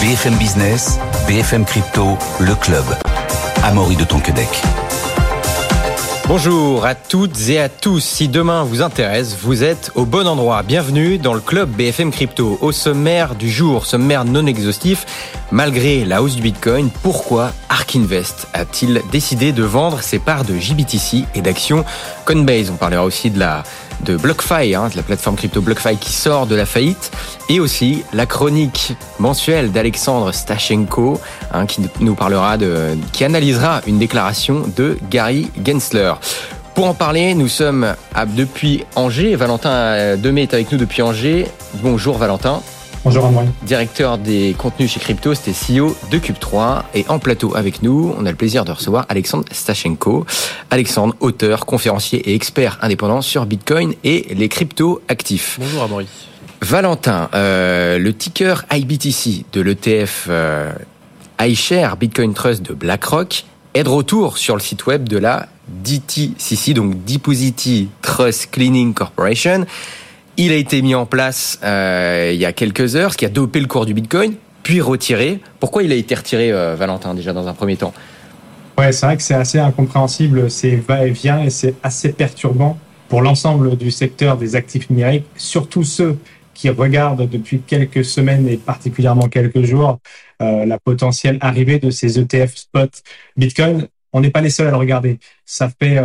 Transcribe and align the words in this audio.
BFM 0.00 0.36
Business, 0.36 0.98
BFM 1.28 1.66
Crypto, 1.66 2.16
le 2.40 2.54
club. 2.54 2.84
Amaury 3.62 3.96
de 3.96 4.04
Tonquedec. 4.04 4.48
Bonjour 6.26 6.86
à 6.86 6.94
toutes 6.94 7.50
et 7.50 7.60
à 7.60 7.68
tous. 7.68 8.02
Si 8.02 8.28
demain 8.28 8.64
vous 8.64 8.80
intéresse, 8.80 9.36
vous 9.38 9.62
êtes 9.62 9.90
au 9.96 10.06
bon 10.06 10.26
endroit. 10.26 10.62
Bienvenue 10.62 11.18
dans 11.18 11.34
le 11.34 11.40
club 11.40 11.68
BFM 11.68 12.12
Crypto. 12.12 12.56
Au 12.62 12.72
sommaire 12.72 13.34
du 13.34 13.50
jour, 13.50 13.84
sommaire 13.84 14.24
non 14.24 14.46
exhaustif, 14.46 15.04
malgré 15.50 16.06
la 16.06 16.22
hausse 16.22 16.36
du 16.36 16.40
Bitcoin, 16.40 16.88
pourquoi 17.02 17.52
Ark 17.68 17.94
Invest 17.94 18.48
a-t-il 18.54 19.02
décidé 19.12 19.52
de 19.52 19.64
vendre 19.64 20.00
ses 20.00 20.18
parts 20.18 20.46
de 20.46 20.56
JBTC 20.56 21.26
et 21.34 21.42
d'actions 21.42 21.84
Coinbase? 22.24 22.70
On 22.70 22.76
parlera 22.76 23.04
aussi 23.04 23.30
de 23.30 23.38
la 23.38 23.64
de 24.04 24.16
BlockFi, 24.16 24.74
hein, 24.74 24.88
la 24.94 25.02
plateforme 25.02 25.36
crypto 25.36 25.60
BlockFi 25.60 25.96
qui 25.96 26.12
sort 26.12 26.46
de 26.46 26.54
la 26.54 26.66
faillite, 26.66 27.10
et 27.48 27.60
aussi 27.60 28.02
la 28.12 28.26
chronique 28.26 28.94
mensuelle 29.18 29.72
d'Alexandre 29.72 30.32
Stachenko, 30.32 31.20
hein, 31.52 31.66
qui 31.66 31.82
nous 32.00 32.14
parlera 32.14 32.56
de, 32.56 32.96
qui 33.12 33.24
analysera 33.24 33.80
une 33.86 33.98
déclaration 33.98 34.64
de 34.76 34.98
Gary 35.10 35.50
Gensler. 35.64 36.14
Pour 36.74 36.86
en 36.86 36.94
parler, 36.94 37.34
nous 37.34 37.48
sommes 37.48 37.94
à, 38.14 38.26
depuis 38.26 38.84
Angers. 38.96 39.34
Valentin 39.36 39.70
euh, 39.70 40.16
Demey 40.16 40.42
est 40.42 40.54
avec 40.54 40.72
nous 40.72 40.78
depuis 40.78 41.02
Angers. 41.02 41.46
Bonjour 41.82 42.16
Valentin. 42.16 42.62
Bonjour 43.02 43.24
André. 43.24 43.46
Directeur 43.62 44.18
des 44.18 44.54
contenus 44.58 44.92
chez 44.92 45.00
Crypto, 45.00 45.32
c'était 45.32 45.52
CEO 45.52 45.96
de 46.10 46.18
Cube3. 46.18 46.82
Et 46.94 47.06
en 47.08 47.18
plateau 47.18 47.56
avec 47.56 47.82
nous, 47.82 48.14
on 48.18 48.26
a 48.26 48.30
le 48.30 48.36
plaisir 48.36 48.66
de 48.66 48.72
recevoir 48.72 49.06
Alexandre 49.08 49.46
Stachenko. 49.50 50.26
Alexandre, 50.68 51.14
auteur, 51.20 51.64
conférencier 51.64 52.30
et 52.30 52.34
expert 52.34 52.78
indépendant 52.82 53.22
sur 53.22 53.46
Bitcoin 53.46 53.94
et 54.04 54.34
les 54.34 54.50
crypto 54.50 55.00
actifs. 55.08 55.56
Bonjour 55.58 55.84
Amaury. 55.84 56.08
Valentin, 56.60 57.30
euh, 57.34 57.98
le 57.98 58.12
ticker 58.12 58.66
IBTC 58.70 59.46
de 59.50 59.62
l'ETF 59.62 60.26
euh, 60.28 60.70
iShare 61.40 61.96
Bitcoin 61.96 62.34
Trust 62.34 62.60
de 62.62 62.74
BlackRock 62.74 63.46
est 63.72 63.84
de 63.84 63.88
retour 63.88 64.36
sur 64.36 64.56
le 64.56 64.60
site 64.60 64.84
web 64.84 65.08
de 65.08 65.16
la 65.16 65.48
DTCC, 65.68 66.74
donc 66.74 67.02
Deposity 67.06 67.88
Trust 68.02 68.50
Cleaning 68.50 68.92
Corporation. 68.92 69.64
Il 70.42 70.52
a 70.52 70.56
été 70.56 70.80
mis 70.80 70.94
en 70.94 71.04
place 71.04 71.60
euh, 71.62 72.30
il 72.32 72.40
y 72.40 72.46
a 72.46 72.54
quelques 72.54 72.96
heures, 72.96 73.12
ce 73.12 73.18
qui 73.18 73.26
a 73.26 73.28
dopé 73.28 73.60
le 73.60 73.66
cours 73.66 73.84
du 73.84 73.92
Bitcoin, 73.92 74.36
puis 74.62 74.80
retiré. 74.80 75.38
Pourquoi 75.58 75.82
il 75.82 75.92
a 75.92 75.94
été 75.94 76.14
retiré, 76.14 76.50
euh, 76.50 76.74
Valentin, 76.76 77.12
déjà 77.12 77.34
dans 77.34 77.46
un 77.46 77.52
premier 77.52 77.76
temps? 77.76 77.92
Ouais, 78.78 78.90
c'est 78.90 79.04
vrai 79.04 79.18
que 79.18 79.22
c'est 79.22 79.34
assez 79.34 79.58
incompréhensible, 79.58 80.50
c'est 80.50 80.76
va-et-vient 80.76 81.42
et 81.42 81.50
c'est 81.50 81.74
assez 81.82 82.14
perturbant 82.14 82.78
pour 83.10 83.20
l'ensemble 83.20 83.76
du 83.76 83.90
secteur 83.90 84.38
des 84.38 84.56
actifs 84.56 84.88
numériques, 84.88 85.26
surtout 85.36 85.84
ceux 85.84 86.16
qui 86.54 86.70
regardent 86.70 87.28
depuis 87.28 87.60
quelques 87.60 88.06
semaines 88.06 88.48
et 88.48 88.56
particulièrement 88.56 89.28
quelques 89.28 89.64
jours 89.64 89.98
euh, 90.40 90.64
la 90.64 90.78
potentielle 90.78 91.36
arrivée 91.42 91.78
de 91.78 91.90
ces 91.90 92.18
ETF 92.18 92.56
spot 92.56 93.02
Bitcoin. 93.36 93.88
On 94.14 94.22
n'est 94.22 94.30
pas 94.30 94.40
les 94.40 94.48
seuls 94.48 94.68
à 94.68 94.70
le 94.70 94.78
regarder. 94.78 95.18
Ça 95.44 95.68
fait 95.68 96.02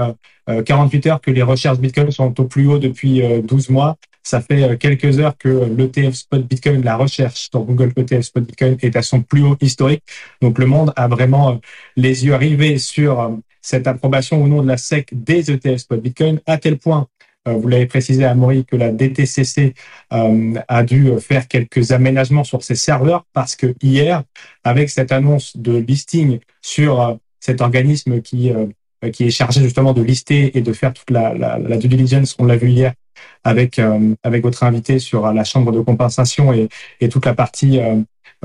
48 0.48 1.08
heures 1.08 1.22
que 1.22 1.32
les 1.32 1.42
recherches 1.42 1.80
Bitcoin 1.80 2.12
sont 2.12 2.40
au 2.40 2.44
plus 2.44 2.68
haut 2.68 2.78
depuis 2.78 3.24
12 3.42 3.70
mois. 3.70 3.98
Ça 4.26 4.42
fait 4.42 4.64
euh, 4.64 4.76
quelques 4.76 5.20
heures 5.20 5.38
que 5.38 5.48
l'ETF 5.78 6.16
Spot 6.16 6.42
Bitcoin, 6.42 6.84
la 6.84 6.98
recherche 6.98 7.48
sur 7.52 7.62
Google 7.62 7.94
ETF 7.96 8.24
Spot 8.24 8.44
Bitcoin 8.44 8.76
est 8.82 8.96
à 8.96 9.04
son 9.04 9.22
plus 9.22 9.44
haut 9.44 9.56
historique. 9.62 10.02
Donc 10.42 10.58
le 10.58 10.66
monde 10.66 10.92
a 10.96 11.08
vraiment 11.08 11.52
euh, 11.52 11.56
les 11.96 12.26
yeux 12.26 12.34
rivés 12.34 12.80
sur 12.80 13.22
euh, 13.22 13.30
cette 13.62 13.86
approbation 13.86 14.44
au 14.44 14.48
nom 14.48 14.64
de 14.64 14.68
la 14.68 14.78
SEC 14.78 15.10
des 15.12 15.52
ETF 15.52 15.78
Spot 15.78 16.02
Bitcoin, 16.02 16.42
à 16.48 16.58
tel 16.58 16.78
point 16.78 17.08
vous 17.48 17.68
l'avez 17.68 17.86
précisé 17.86 18.26
à 18.26 18.34
Maury 18.34 18.66
que 18.66 18.76
la 18.76 18.92
DTCC 18.92 19.76
a 20.10 20.84
dû 20.84 21.12
faire 21.20 21.48
quelques 21.48 21.92
aménagements 21.92 22.44
sur 22.44 22.64
ses 22.64 22.74
serveurs 22.74 23.24
parce 23.34 23.56
que 23.56 23.76
hier, 23.84 24.24
avec 24.64 24.90
cette 24.90 25.12
annonce 25.12 25.56
de 25.56 25.78
listing 25.78 26.40
sur 26.64 27.20
cet 27.40 27.62
organisme 27.62 28.20
qui 28.24 28.52
qui 29.14 29.26
est 29.26 29.30
chargé 29.30 29.62
justement 29.62 29.94
de 29.94 30.02
lister 30.02 30.58
et 30.58 30.62
de 30.62 30.74
faire 30.74 30.92
toute 30.92 31.12
la, 31.12 31.36
la, 31.36 31.60
la 31.60 31.78
due 31.78 31.88
diligence, 31.88 32.36
on 32.40 32.46
l'a 32.46 32.58
vu 32.58 32.72
hier, 32.72 32.94
avec 33.44 33.80
euh, 33.80 34.16
avec 34.24 34.44
votre 34.44 34.64
invité 34.64 35.00
sur 35.00 35.32
la 35.32 35.44
chambre 35.44 35.72
de 35.72 35.80
compensation 35.82 36.54
et, 36.54 36.70
et 37.02 37.10
toute 37.10 37.26
la 37.26 37.34
partie 37.34 37.80
euh, 37.80 37.96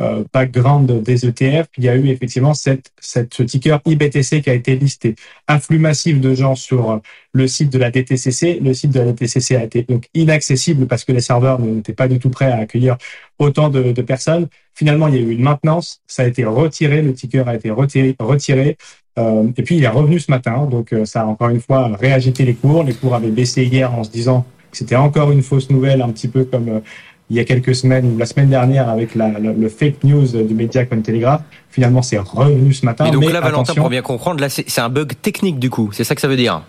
euh, 0.01 0.25
background 0.33 1.03
des 1.03 1.27
ETF, 1.27 1.67
il 1.77 1.85
y 1.85 1.89
a 1.89 1.95
eu 1.95 2.09
effectivement 2.09 2.55
cette, 2.55 2.91
cette, 3.01 3.35
ce 3.35 3.43
ticker 3.43 3.81
IBTC 3.85 4.41
qui 4.41 4.49
a 4.49 4.55
été 4.55 4.77
listé. 4.77 5.15
Afflux 5.47 5.79
massif 5.79 6.21
de 6.21 6.33
gens 6.33 6.55
sur 6.55 7.01
le 7.33 7.47
site 7.47 7.71
de 7.71 7.79
la 7.79 7.91
DTCC. 7.91 8.61
Le 8.63 8.73
site 8.73 8.93
de 8.93 9.01
la 9.01 9.13
DTCC 9.13 9.57
a 9.57 9.65
été 9.65 9.83
donc 9.83 10.07
inaccessible 10.15 10.87
parce 10.87 11.05
que 11.05 11.13
les 11.13 11.21
serveurs 11.21 11.59
n'étaient 11.61 11.93
pas 11.93 12.09
du 12.09 12.19
tout 12.19 12.31
prêts 12.31 12.51
à 12.51 12.59
accueillir 12.59 12.97
autant 13.39 13.69
de, 13.69 13.93
de, 13.93 14.03
personnes. 14.03 14.49
Finalement, 14.75 15.09
il 15.09 15.17
y 15.17 15.19
a 15.19 15.21
eu 15.21 15.33
une 15.33 15.43
maintenance. 15.43 16.01
Ça 16.07 16.23
a 16.23 16.27
été 16.27 16.45
retiré. 16.45 17.03
Le 17.03 17.13
ticker 17.13 17.47
a 17.47 17.55
été 17.55 17.71
retiré. 17.71 18.17
retiré. 18.19 18.79
Euh, 19.19 19.49
et 19.57 19.63
puis, 19.63 19.77
il 19.77 19.85
est 19.85 19.89
revenu 19.89 20.19
ce 20.19 20.31
matin. 20.31 20.65
Donc, 20.65 20.95
ça 21.05 21.23
a 21.23 21.27
encore 21.27 21.51
une 21.51 21.61
fois 21.61 21.95
réagité 21.97 22.45
les 22.45 22.55
cours. 22.55 22.85
Les 22.85 22.95
cours 22.95 23.15
avaient 23.15 23.31
baissé 23.31 23.65
hier 23.65 23.93
en 23.93 24.05
se 24.05 24.11
disant 24.11 24.47
c'était 24.73 24.97
encore 24.97 25.31
une 25.31 25.43
fausse 25.43 25.71
nouvelle, 25.71 26.03
un 26.03 26.11
petit 26.11 26.29
peu 26.29 26.45
comme 26.45 26.69
euh, 26.69 26.81
il 27.31 27.37
y 27.37 27.41
a 27.41 27.45
quelques 27.45 27.75
semaines 27.75 28.13
ou 28.13 28.19
la 28.19 28.27
semaine 28.27 28.49
dernière 28.49 28.89
avec 28.89 29.15
la, 29.15 29.29
le, 29.39 29.69
fake 29.69 30.03
news 30.03 30.27
du 30.27 30.55
média 30.55 30.85
comme 30.85 31.03
Telegraph. 31.03 31.43
Finalement, 31.71 32.03
c'est 32.03 32.19
revenu 32.19 32.73
ce 32.73 32.85
matin. 32.85 33.07
Et 33.07 33.13
donc 33.13 33.31
là, 33.31 33.41
Valentin, 33.41 33.75
pour 33.75 33.89
bien 33.89 34.03
comprendre, 34.03 34.41
là, 34.41 34.49
c'est 34.49 34.81
un 34.81 34.89
bug 34.89 35.13
technique 35.23 35.61
du 35.61 35.71
coup. 35.71 35.91
C'est 35.93 36.03
ça 36.03 36.17
que 36.17 36.21
ça 36.21 36.29
veut 36.29 36.37
dire 36.37 36.63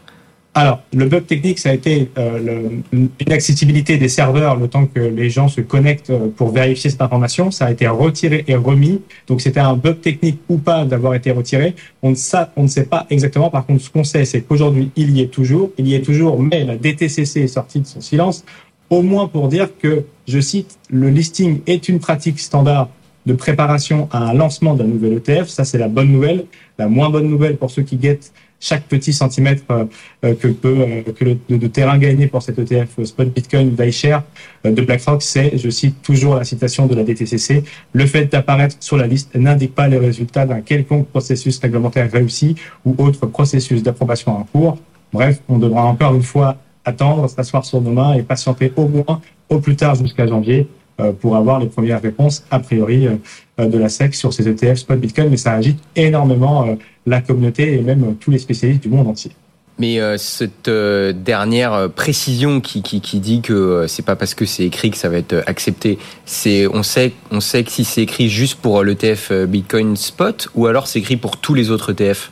alors, 0.53 0.81
le 0.93 1.05
bug 1.05 1.25
technique, 1.25 1.59
ça 1.59 1.69
a 1.69 1.73
été 1.73 2.11
euh, 2.17 2.81
l'inaccessibilité 2.91 3.97
des 3.97 4.09
serveurs 4.09 4.57
le 4.57 4.67
temps 4.67 4.85
que 4.85 4.99
les 4.99 5.29
gens 5.29 5.47
se 5.47 5.61
connectent 5.61 6.09
euh, 6.09 6.27
pour 6.27 6.49
vérifier 6.49 6.89
cette 6.89 7.01
information. 7.01 7.51
Ça 7.51 7.67
a 7.67 7.71
été 7.71 7.87
retiré 7.87 8.43
et 8.49 8.55
remis. 8.55 9.01
Donc, 9.27 9.39
c'était 9.39 9.61
un 9.61 9.77
bug 9.77 10.01
technique 10.01 10.41
ou 10.49 10.57
pas 10.57 10.83
d'avoir 10.83 11.13
été 11.13 11.31
retiré. 11.31 11.73
On 12.01 12.11
ne, 12.11 12.15
on 12.57 12.63
ne 12.63 12.67
sait 12.67 12.83
pas 12.83 13.07
exactement. 13.09 13.49
Par 13.49 13.65
contre, 13.65 13.81
ce 13.81 13.89
qu'on 13.89 14.03
sait, 14.03 14.25
c'est 14.25 14.41
qu'aujourd'hui, 14.41 14.91
il 14.97 15.15
y 15.15 15.21
est 15.21 15.27
toujours. 15.27 15.71
Il 15.77 15.87
y 15.87 15.95
est 15.95 16.01
toujours, 16.01 16.41
mais 16.41 16.65
la 16.65 16.75
DTCC 16.75 17.43
est 17.43 17.47
sortie 17.47 17.79
de 17.79 17.87
son 17.87 18.01
silence, 18.01 18.43
au 18.89 19.01
moins 19.03 19.29
pour 19.29 19.47
dire 19.47 19.69
que, 19.81 20.03
je 20.27 20.39
cite, 20.41 20.77
le 20.89 21.09
listing 21.09 21.61
est 21.65 21.87
une 21.87 21.99
pratique 21.99 22.39
standard 22.39 22.89
de 23.25 23.33
préparation 23.33 24.09
à 24.11 24.17
un 24.17 24.33
lancement 24.33 24.75
d'un 24.75 24.83
nouvel 24.83 25.13
ETF. 25.13 25.47
Ça, 25.47 25.63
c'est 25.63 25.77
la 25.77 25.87
bonne 25.87 26.11
nouvelle. 26.11 26.45
La 26.77 26.89
moins 26.89 27.09
bonne 27.09 27.29
nouvelle 27.29 27.55
pour 27.55 27.71
ceux 27.71 27.83
qui 27.83 27.95
guettent 27.95 28.33
chaque 28.61 28.83
petit 28.83 29.11
centimètre 29.11 29.63
euh, 29.71 29.85
euh, 30.23 30.35
que 30.35 30.47
peut 30.47 30.77
euh, 30.79 31.01
que 31.11 31.25
le, 31.25 31.57
de, 31.57 31.67
terrain 31.67 31.97
gagné 31.97 32.27
pour 32.27 32.41
cet 32.43 32.59
ETF 32.59 33.03
spot 33.03 33.27
Bitcoin 33.33 33.71
d'iShare 33.71 34.23
de 34.63 34.81
BlackRock, 34.81 35.21
c'est, 35.23 35.57
je 35.57 35.69
cite 35.69 36.01
toujours 36.03 36.35
la 36.35 36.43
citation 36.43 36.85
de 36.85 36.95
la 36.95 37.03
DTCC, 37.03 37.63
le 37.91 38.05
fait 38.05 38.25
d'apparaître 38.25 38.77
sur 38.79 38.95
la 38.95 39.07
liste 39.07 39.35
n'indique 39.35 39.73
pas 39.73 39.87
les 39.87 39.97
résultats 39.97 40.45
d'un 40.45 40.61
quelconque 40.61 41.07
processus 41.07 41.57
réglementaire 41.59 42.09
réussi 42.09 42.55
ou 42.85 42.95
autre 42.99 43.25
processus 43.25 43.81
d'approbation 43.81 44.37
en 44.37 44.43
cours. 44.43 44.77
Bref, 45.11 45.41
on 45.49 45.57
devra 45.57 45.83
encore 45.83 46.13
une 46.13 46.21
fois 46.21 46.57
attendre, 46.85 47.27
s'asseoir 47.27 47.65
sur 47.65 47.81
nos 47.81 47.91
mains 47.91 48.13
et 48.13 48.21
patienter 48.21 48.71
au 48.75 48.87
moins 48.87 49.21
au 49.49 49.59
plus 49.59 49.75
tard 49.75 49.95
jusqu'à 49.95 50.27
janvier 50.27 50.67
pour 51.19 51.35
avoir 51.35 51.59
les 51.59 51.65
premières 51.65 52.01
réponses 52.01 52.45
a 52.51 52.59
priori 52.59 53.07
de 53.57 53.77
la 53.77 53.89
SEC 53.89 54.13
sur 54.13 54.31
ces 54.31 54.47
ETF 54.47 54.77
spot 54.77 54.99
Bitcoin, 54.99 55.29
mais 55.29 55.37
ça 55.37 55.53
agite 55.53 55.79
énormément 55.95 56.77
la 57.05 57.21
communauté 57.21 57.73
et 57.73 57.81
même 57.81 58.15
tous 58.19 58.31
les 58.31 58.39
spécialistes 58.39 58.83
du 58.83 58.89
monde 58.89 59.07
entier. 59.07 59.31
Mais 59.79 59.99
cette 60.17 60.69
dernière 60.69 61.89
précision 61.89 62.61
qui, 62.61 62.83
qui, 62.83 63.01
qui 63.01 63.19
dit 63.19 63.41
que 63.41 63.85
c'est 63.87 64.05
pas 64.05 64.15
parce 64.15 64.35
que 64.35 64.45
c'est 64.45 64.65
écrit 64.65 64.91
que 64.91 64.97
ça 64.97 65.09
va 65.09 65.17
être 65.17 65.41
accepté, 65.47 65.97
c'est 66.25 66.67
on 66.67 66.83
sait 66.83 67.13
on 67.31 67.39
sait 67.39 67.63
que 67.63 67.71
si 67.71 67.83
c'est 67.83 68.03
écrit 68.03 68.29
juste 68.29 68.59
pour 68.59 68.83
l'ETF 68.83 69.31
Bitcoin 69.31 69.95
Spot 69.95 70.49
ou 70.53 70.67
alors 70.67 70.87
c'est 70.87 70.99
écrit 70.99 71.17
pour 71.17 71.37
tous 71.37 71.55
les 71.55 71.71
autres 71.71 71.93
ETF. 71.93 72.31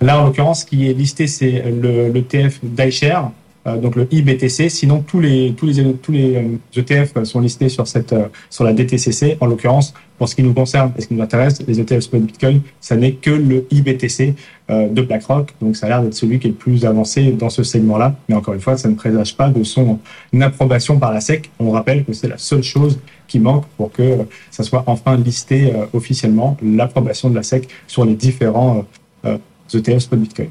Là 0.00 0.20
en 0.20 0.24
l'occurrence, 0.24 0.62
ce 0.62 0.66
qui 0.66 0.90
est 0.90 0.94
listé 0.94 1.28
c'est 1.28 1.62
l'ETF 1.70 2.58
d'iShare 2.64 3.26
euh, 3.26 3.45
donc 3.74 3.96
le 3.96 4.06
IBTC. 4.10 4.68
Sinon, 4.68 5.02
tous 5.06 5.20
les 5.20 5.52
tous 5.56 5.66
les 5.66 5.94
tous 5.94 6.12
les 6.12 6.58
ETF 6.76 7.16
euh, 7.16 7.20
e 7.22 7.24
sont 7.24 7.40
listés 7.40 7.68
sur 7.68 7.86
cette 7.88 8.12
euh, 8.12 8.28
sur 8.48 8.64
la 8.64 8.72
DTCC. 8.72 9.36
En 9.40 9.46
l'occurrence, 9.46 9.92
pour 10.18 10.28
ce 10.28 10.36
qui 10.36 10.42
nous 10.42 10.54
concerne 10.54 10.92
et 10.96 11.00
ce 11.00 11.08
qui 11.08 11.14
nous 11.14 11.22
intéresse, 11.22 11.60
les 11.66 11.80
ETF 11.80 12.00
spot 12.00 12.22
Bitcoin, 12.22 12.60
ça 12.80 12.96
n'est 12.96 13.12
que 13.12 13.30
le 13.30 13.66
IBTC 13.70 14.34
de 14.68 15.02
BlackRock. 15.02 15.54
Donc, 15.60 15.76
ça 15.76 15.86
a 15.86 15.88
l'air 15.90 16.02
d'être 16.02 16.14
celui 16.14 16.40
qui 16.40 16.48
est 16.48 16.50
le 16.50 16.56
plus 16.56 16.84
avancé 16.84 17.30
dans 17.30 17.50
ce 17.50 17.62
segment-là. 17.62 18.16
Mais 18.28 18.34
encore 18.34 18.54
une 18.54 18.60
fois, 18.60 18.76
ça 18.76 18.88
ne 18.88 18.94
présage 18.94 19.36
pas 19.36 19.48
de 19.48 19.62
son 19.62 20.00
approbation 20.40 20.98
par 20.98 21.12
la 21.12 21.20
SEC. 21.20 21.50
On 21.60 21.70
rappelle 21.70 22.04
que 22.04 22.12
c'est 22.12 22.26
la 22.26 22.38
seule 22.38 22.64
chose 22.64 22.98
qui 23.28 23.38
manque 23.38 23.64
pour 23.76 23.92
que 23.92 24.16
ça 24.50 24.64
soit 24.64 24.82
enfin 24.86 25.16
listé 25.16 25.72
officiellement 25.92 26.56
l'approbation 26.62 27.30
de 27.30 27.36
la 27.36 27.44
SEC 27.44 27.68
sur 27.86 28.04
les 28.04 28.14
différents 28.14 28.84
ETF 29.22 29.98
spot 29.98 30.18
Bitcoin. 30.18 30.48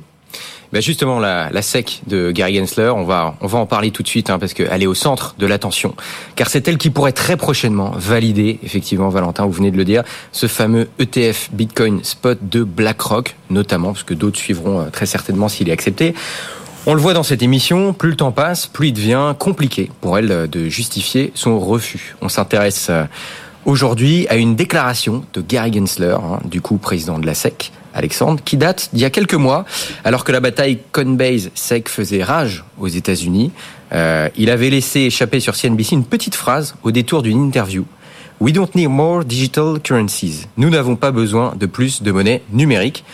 Bah 0.76 0.82
justement, 0.82 1.20
la, 1.20 1.50
la 1.52 1.62
SEC 1.62 2.02
de 2.06 2.32
Gary 2.32 2.58
Gensler, 2.58 2.90
on 2.90 3.06
va, 3.06 3.38
on 3.40 3.48
va 3.48 3.60
en 3.60 3.66
parler 3.66 3.92
tout 3.92 4.04
de 4.04 4.10
suite, 4.10 4.30
hein, 4.30 4.40
parce 4.40 4.54
qu'elle 4.54 4.84
est 4.84 4.88
au 4.88 4.94
centre 4.94 5.34
de 5.40 5.48
l'attention. 5.48 5.96
Car 6.36 6.50
c'est 6.50 6.68
elle 6.68 6.78
qui 6.78 6.90
pourrait 6.90 7.14
très 7.14 7.38
prochainement 7.38 7.94
valider, 7.96 8.60
effectivement, 8.62 9.08
Valentin, 9.08 9.46
vous 9.46 9.54
venez 9.54 9.72
de 9.72 9.78
le 9.78 9.86
dire, 9.86 10.04
ce 10.34 10.48
fameux 10.48 10.90
ETF 11.00 11.52
Bitcoin 11.54 12.04
Spot 12.04 12.38
de 12.42 12.66
BlackRock, 12.66 13.38
notamment, 13.50 13.94
parce 13.94 14.04
que 14.04 14.14
d'autres 14.14 14.38
suivront 14.38 14.82
euh, 14.82 14.90
très 14.90 15.06
certainement 15.06 15.48
s'il 15.48 15.70
est 15.70 15.72
accepté. 15.72 16.14
On 16.86 16.94
le 16.94 17.00
voit 17.00 17.14
dans 17.14 17.24
cette 17.24 17.42
émission, 17.42 17.94
plus 17.94 18.10
le 18.10 18.18
temps 18.18 18.34
passe, 18.34 18.68
plus 18.68 18.90
il 18.90 18.94
devient 18.94 19.34
compliqué 19.40 19.90
pour 20.02 20.18
elle 20.18 20.50
de 20.50 20.68
justifier 20.68 21.32
son 21.36 21.58
refus. 21.58 22.18
On 22.22 22.28
s'intéresse 22.28 22.88
euh, 22.90 23.06
aujourd'hui 23.64 24.28
à 24.28 24.36
une 24.36 24.58
déclaration 24.58 25.24
de 25.34 25.40
Gary 25.40 25.72
Gensler, 25.72 26.18
hein, 26.22 26.42
du 26.44 26.60
coup 26.60 26.76
président 26.76 27.18
de 27.18 27.26
la 27.26 27.34
SEC, 27.34 27.72
Alexandre, 27.96 28.42
qui 28.44 28.58
date 28.58 28.90
d'il 28.94 29.02
y 29.02 29.06
a 29.06 29.10
quelques 29.10 29.34
mois, 29.34 29.66
alors 30.04 30.24
que 30.24 30.32
la 30.32 30.40
bataille 30.40 30.80
Coinbase-SEC 30.92 31.90
faisait 31.90 32.24
rage 32.24 32.64
aux 32.78 32.88
États-Unis. 32.88 33.52
Euh, 33.94 34.30
il 34.36 34.50
avait 34.50 34.70
laissé 34.70 35.02
échapper 35.02 35.40
sur 35.40 35.56
CNBC 35.56 35.94
une 35.94 36.06
petite 36.06 36.36
phrase 36.36 36.76
au 36.84 36.92
détour 36.92 37.24
d'une 37.24 37.42
interview. 37.42 37.86
We 38.42 38.54
don't 38.54 38.70
need 38.76 38.90
more 38.90 39.24
digital 39.24 39.80
currencies. 39.80 40.48
Nous 40.58 40.70
n'avons 40.70 40.98
pas 40.98 41.12
besoin 41.12 41.56
de 41.58 41.66
plus 41.66 42.04
de 42.04 42.12
monnaie 42.12 42.42
numérique. 42.52 43.06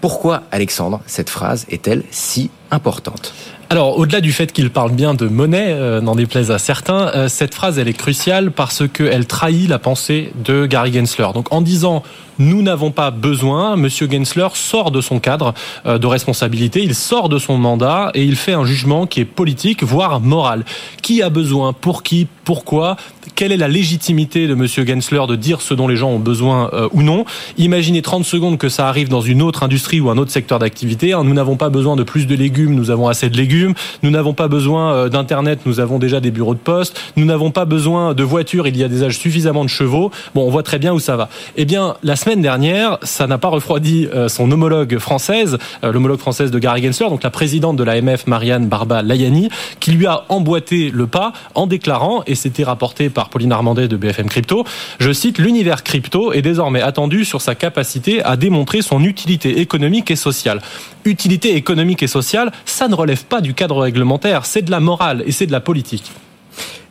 Pourquoi, 0.00 0.42
Alexandre, 0.50 1.00
cette 1.06 1.30
phrase 1.30 1.64
est-elle 1.70 2.02
si 2.10 2.50
importante? 2.70 3.32
Alors, 3.70 3.98
au-delà 3.98 4.20
du 4.20 4.32
fait 4.32 4.52
qu'il 4.52 4.70
parle 4.70 4.92
bien 4.92 5.14
de 5.14 5.26
monnaie, 5.26 5.72
euh, 5.72 6.00
n'en 6.00 6.14
déplaise 6.14 6.50
à 6.50 6.58
certains, 6.58 7.08
euh, 7.14 7.28
cette 7.28 7.54
phrase, 7.54 7.78
elle 7.78 7.88
est 7.88 7.94
cruciale 7.94 8.50
parce 8.50 8.86
qu'elle 8.86 9.26
trahit 9.26 9.68
la 9.68 9.78
pensée 9.78 10.32
de 10.44 10.66
Gary 10.66 10.92
Gensler. 10.92 11.28
Donc, 11.32 11.52
en 11.52 11.62
disant 11.62 12.02
nous 12.38 12.62
n'avons 12.62 12.90
pas 12.90 13.10
besoin, 13.10 13.76
Monsieur 13.76 14.08
Gensler 14.10 14.48
sort 14.54 14.90
de 14.90 15.00
son 15.00 15.20
cadre 15.20 15.54
euh, 15.86 15.98
de 15.98 16.06
responsabilité, 16.06 16.82
il 16.82 16.94
sort 16.94 17.28
de 17.28 17.38
son 17.38 17.58
mandat 17.58 18.10
et 18.14 18.24
il 18.24 18.36
fait 18.36 18.52
un 18.52 18.64
jugement 18.64 19.06
qui 19.06 19.20
est 19.20 19.24
politique, 19.24 19.82
voire 19.82 20.20
moral. 20.20 20.64
Qui 21.02 21.22
a 21.22 21.30
besoin 21.30 21.72
Pour 21.72 22.02
qui 22.02 22.26
Pourquoi? 22.44 22.96
Quelle 23.34 23.52
est 23.52 23.56
la 23.56 23.68
légitimité 23.68 24.46
de 24.46 24.54
Monsieur 24.54 24.86
Gensler 24.86 25.22
de 25.26 25.34
dire 25.34 25.60
ce 25.60 25.74
dont 25.74 25.88
les 25.88 25.96
gens 25.96 26.10
ont 26.10 26.18
besoin 26.18 26.70
ou 26.92 27.02
non? 27.02 27.24
Imaginez 27.58 28.02
30 28.02 28.24
secondes 28.24 28.58
que 28.58 28.68
ça 28.68 28.86
arrive 28.86 29.08
dans 29.08 29.22
une 29.22 29.42
autre 29.42 29.62
industrie 29.62 30.00
ou 30.00 30.10
un 30.10 30.18
autre 30.18 30.30
secteur 30.30 30.58
d'activité. 30.58 31.14
Hein. 31.14 31.24
Nous 31.24 31.34
n'avons 31.34 31.56
pas 31.56 31.68
besoin 31.68 31.96
de 31.96 32.04
plus 32.04 32.26
de 32.26 32.34
légumes, 32.34 32.74
nous 32.74 32.90
avons 32.90 33.08
assez 33.08 33.30
de 33.30 33.36
légumes 33.36 33.74
nous 34.02 34.10
n'avons 34.10 34.34
pas 34.34 34.48
besoin 34.48 34.92
euh, 34.92 35.08
d'internet, 35.08 35.60
nous 35.66 35.80
avons 35.80 35.98
déjà 35.98 36.20
des 36.20 36.30
bureaux 36.30 36.54
de 36.54 36.58
poste. 36.58 37.00
Nous 37.16 37.24
n'avons 37.24 37.50
pas 37.50 37.64
besoin 37.64 38.14
de 38.14 38.22
voitures, 38.22 38.66
il 38.66 38.76
y 38.76 38.84
a 38.84 38.88
des 38.88 39.02
âges 39.02 39.18
suffisamment 39.18 39.64
de 39.64 39.70
chevaux. 39.70 40.10
Bon, 40.34 40.46
on 40.46 40.50
voit 40.50 40.62
très 40.62 40.78
bien 40.78 40.92
où 40.92 40.98
ça 40.98 41.16
va. 41.16 41.28
Eh 41.56 41.64
bien, 41.64 41.96
la 42.02 42.16
semaine 42.24 42.40
dernière, 42.40 42.96
ça 43.02 43.26
n'a 43.26 43.36
pas 43.36 43.48
refroidi 43.48 44.08
euh, 44.14 44.28
son 44.28 44.50
homologue 44.50 44.96
française, 44.96 45.58
euh, 45.82 45.92
l'homologue 45.92 46.18
française 46.18 46.50
de 46.50 46.58
Gary 46.58 46.82
Gensler, 46.82 47.10
donc 47.10 47.22
la 47.22 47.28
présidente 47.28 47.76
de 47.76 47.84
l'AMF, 47.84 48.26
Marianne 48.26 48.66
Barba 48.66 49.02
Layani, 49.02 49.50
qui 49.78 49.92
lui 49.92 50.06
a 50.06 50.24
emboîté 50.30 50.90
le 50.90 51.06
pas 51.06 51.34
en 51.54 51.66
déclarant, 51.66 52.22
et 52.26 52.34
c'était 52.34 52.64
rapporté 52.64 53.10
par 53.10 53.28
Pauline 53.28 53.52
Armandet 53.52 53.88
de 53.88 53.98
BFM 53.98 54.30
Crypto, 54.30 54.64
je 55.00 55.12
cite, 55.12 55.36
l'univers 55.36 55.82
crypto 55.82 56.32
est 56.32 56.40
désormais 56.40 56.80
attendu 56.80 57.26
sur 57.26 57.42
sa 57.42 57.54
capacité 57.54 58.22
à 58.22 58.38
démontrer 58.38 58.80
son 58.80 59.04
utilité 59.04 59.60
économique 59.60 60.10
et 60.10 60.16
sociale. 60.16 60.62
Utilité 61.04 61.56
économique 61.56 62.02
et 62.02 62.06
sociale, 62.06 62.52
ça 62.64 62.88
ne 62.88 62.94
relève 62.94 63.26
pas 63.26 63.42
du 63.42 63.52
cadre 63.52 63.82
réglementaire, 63.82 64.46
c'est 64.46 64.62
de 64.62 64.70
la 64.70 64.80
morale 64.80 65.22
et 65.26 65.32
c'est 65.32 65.46
de 65.46 65.52
la 65.52 65.60
politique. 65.60 66.10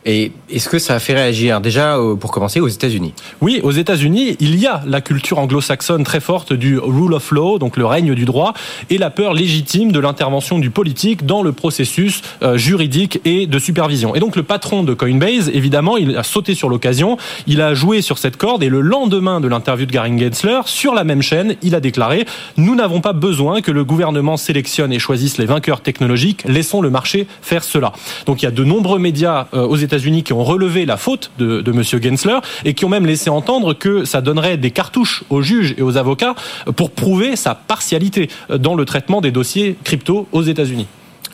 Et 0.06 0.32
est-ce 0.50 0.68
que 0.68 0.78
ça 0.78 0.94
a 0.94 0.98
fait 0.98 1.14
réagir 1.14 1.60
déjà, 1.60 1.98
pour 2.20 2.30
commencer, 2.30 2.60
aux 2.60 2.68
États-Unis? 2.68 3.14
Oui, 3.40 3.60
aux 3.62 3.70
États-Unis, 3.70 4.36
il 4.38 4.56
y 4.56 4.66
a 4.66 4.82
la 4.86 5.00
culture 5.00 5.38
anglo-saxonne 5.38 6.04
très 6.04 6.20
forte 6.20 6.52
du 6.52 6.78
rule 6.78 7.14
of 7.14 7.30
law, 7.30 7.58
donc 7.58 7.78
le 7.78 7.86
règne 7.86 8.14
du 8.14 8.26
droit, 8.26 8.52
et 8.90 8.98
la 8.98 9.08
peur 9.08 9.32
légitime 9.32 9.92
de 9.92 9.98
l'intervention 9.98 10.58
du 10.58 10.68
politique 10.68 11.24
dans 11.24 11.42
le 11.42 11.52
processus 11.52 12.20
euh, 12.42 12.58
juridique 12.58 13.20
et 13.24 13.46
de 13.46 13.58
supervision. 13.58 14.14
Et 14.14 14.20
donc 14.20 14.36
le 14.36 14.42
patron 14.42 14.82
de 14.82 14.92
Coinbase, 14.92 15.48
évidemment, 15.54 15.96
il 15.96 16.16
a 16.16 16.22
sauté 16.22 16.54
sur 16.54 16.68
l'occasion, 16.68 17.16
il 17.46 17.62
a 17.62 17.72
joué 17.72 18.02
sur 18.02 18.18
cette 18.18 18.36
corde, 18.36 18.62
et 18.62 18.68
le 18.68 18.82
lendemain 18.82 19.40
de 19.40 19.48
l'interview 19.48 19.86
de 19.86 19.92
Gary 19.92 20.18
Gensler, 20.18 20.60
sur 20.66 20.94
la 20.94 21.04
même 21.04 21.22
chaîne, 21.22 21.56
il 21.62 21.74
a 21.74 21.80
déclaré 21.80 22.26
«Nous 22.58 22.74
n'avons 22.74 23.00
pas 23.00 23.14
besoin 23.14 23.62
que 23.62 23.70
le 23.70 23.84
gouvernement 23.84 24.36
sélectionne 24.36 24.92
et 24.92 24.98
choisisse 24.98 25.38
les 25.38 25.46
vainqueurs 25.46 25.80
technologiques, 25.80 26.44
laissons 26.46 26.82
le 26.82 26.90
marché 26.90 27.26
faire 27.40 27.64
cela». 27.64 27.92
Donc 28.26 28.42
il 28.42 28.44
y 28.44 28.48
a 28.48 28.50
de 28.50 28.64
nombreux 28.64 28.98
médias 28.98 29.46
euh, 29.54 29.66
aux 29.66 29.76
États 29.76 29.93
unis 29.98 30.22
qui 30.22 30.32
ont 30.32 30.44
relevé 30.44 30.86
la 30.86 30.96
faute 30.96 31.30
de, 31.38 31.60
de 31.60 31.72
M. 31.72 31.82
Gensler 31.82 32.38
et 32.64 32.74
qui 32.74 32.84
ont 32.84 32.88
même 32.88 33.06
laissé 33.06 33.30
entendre 33.30 33.74
que 33.74 34.04
ça 34.04 34.20
donnerait 34.20 34.56
des 34.56 34.70
cartouches 34.70 35.24
aux 35.30 35.42
juges 35.42 35.74
et 35.76 35.82
aux 35.82 35.96
avocats 35.96 36.34
pour 36.76 36.90
prouver 36.90 37.36
sa 37.36 37.54
partialité 37.54 38.28
dans 38.48 38.74
le 38.74 38.84
traitement 38.84 39.20
des 39.20 39.30
dossiers 39.30 39.76
crypto 39.84 40.28
aux 40.32 40.42
États-Unis. 40.42 40.86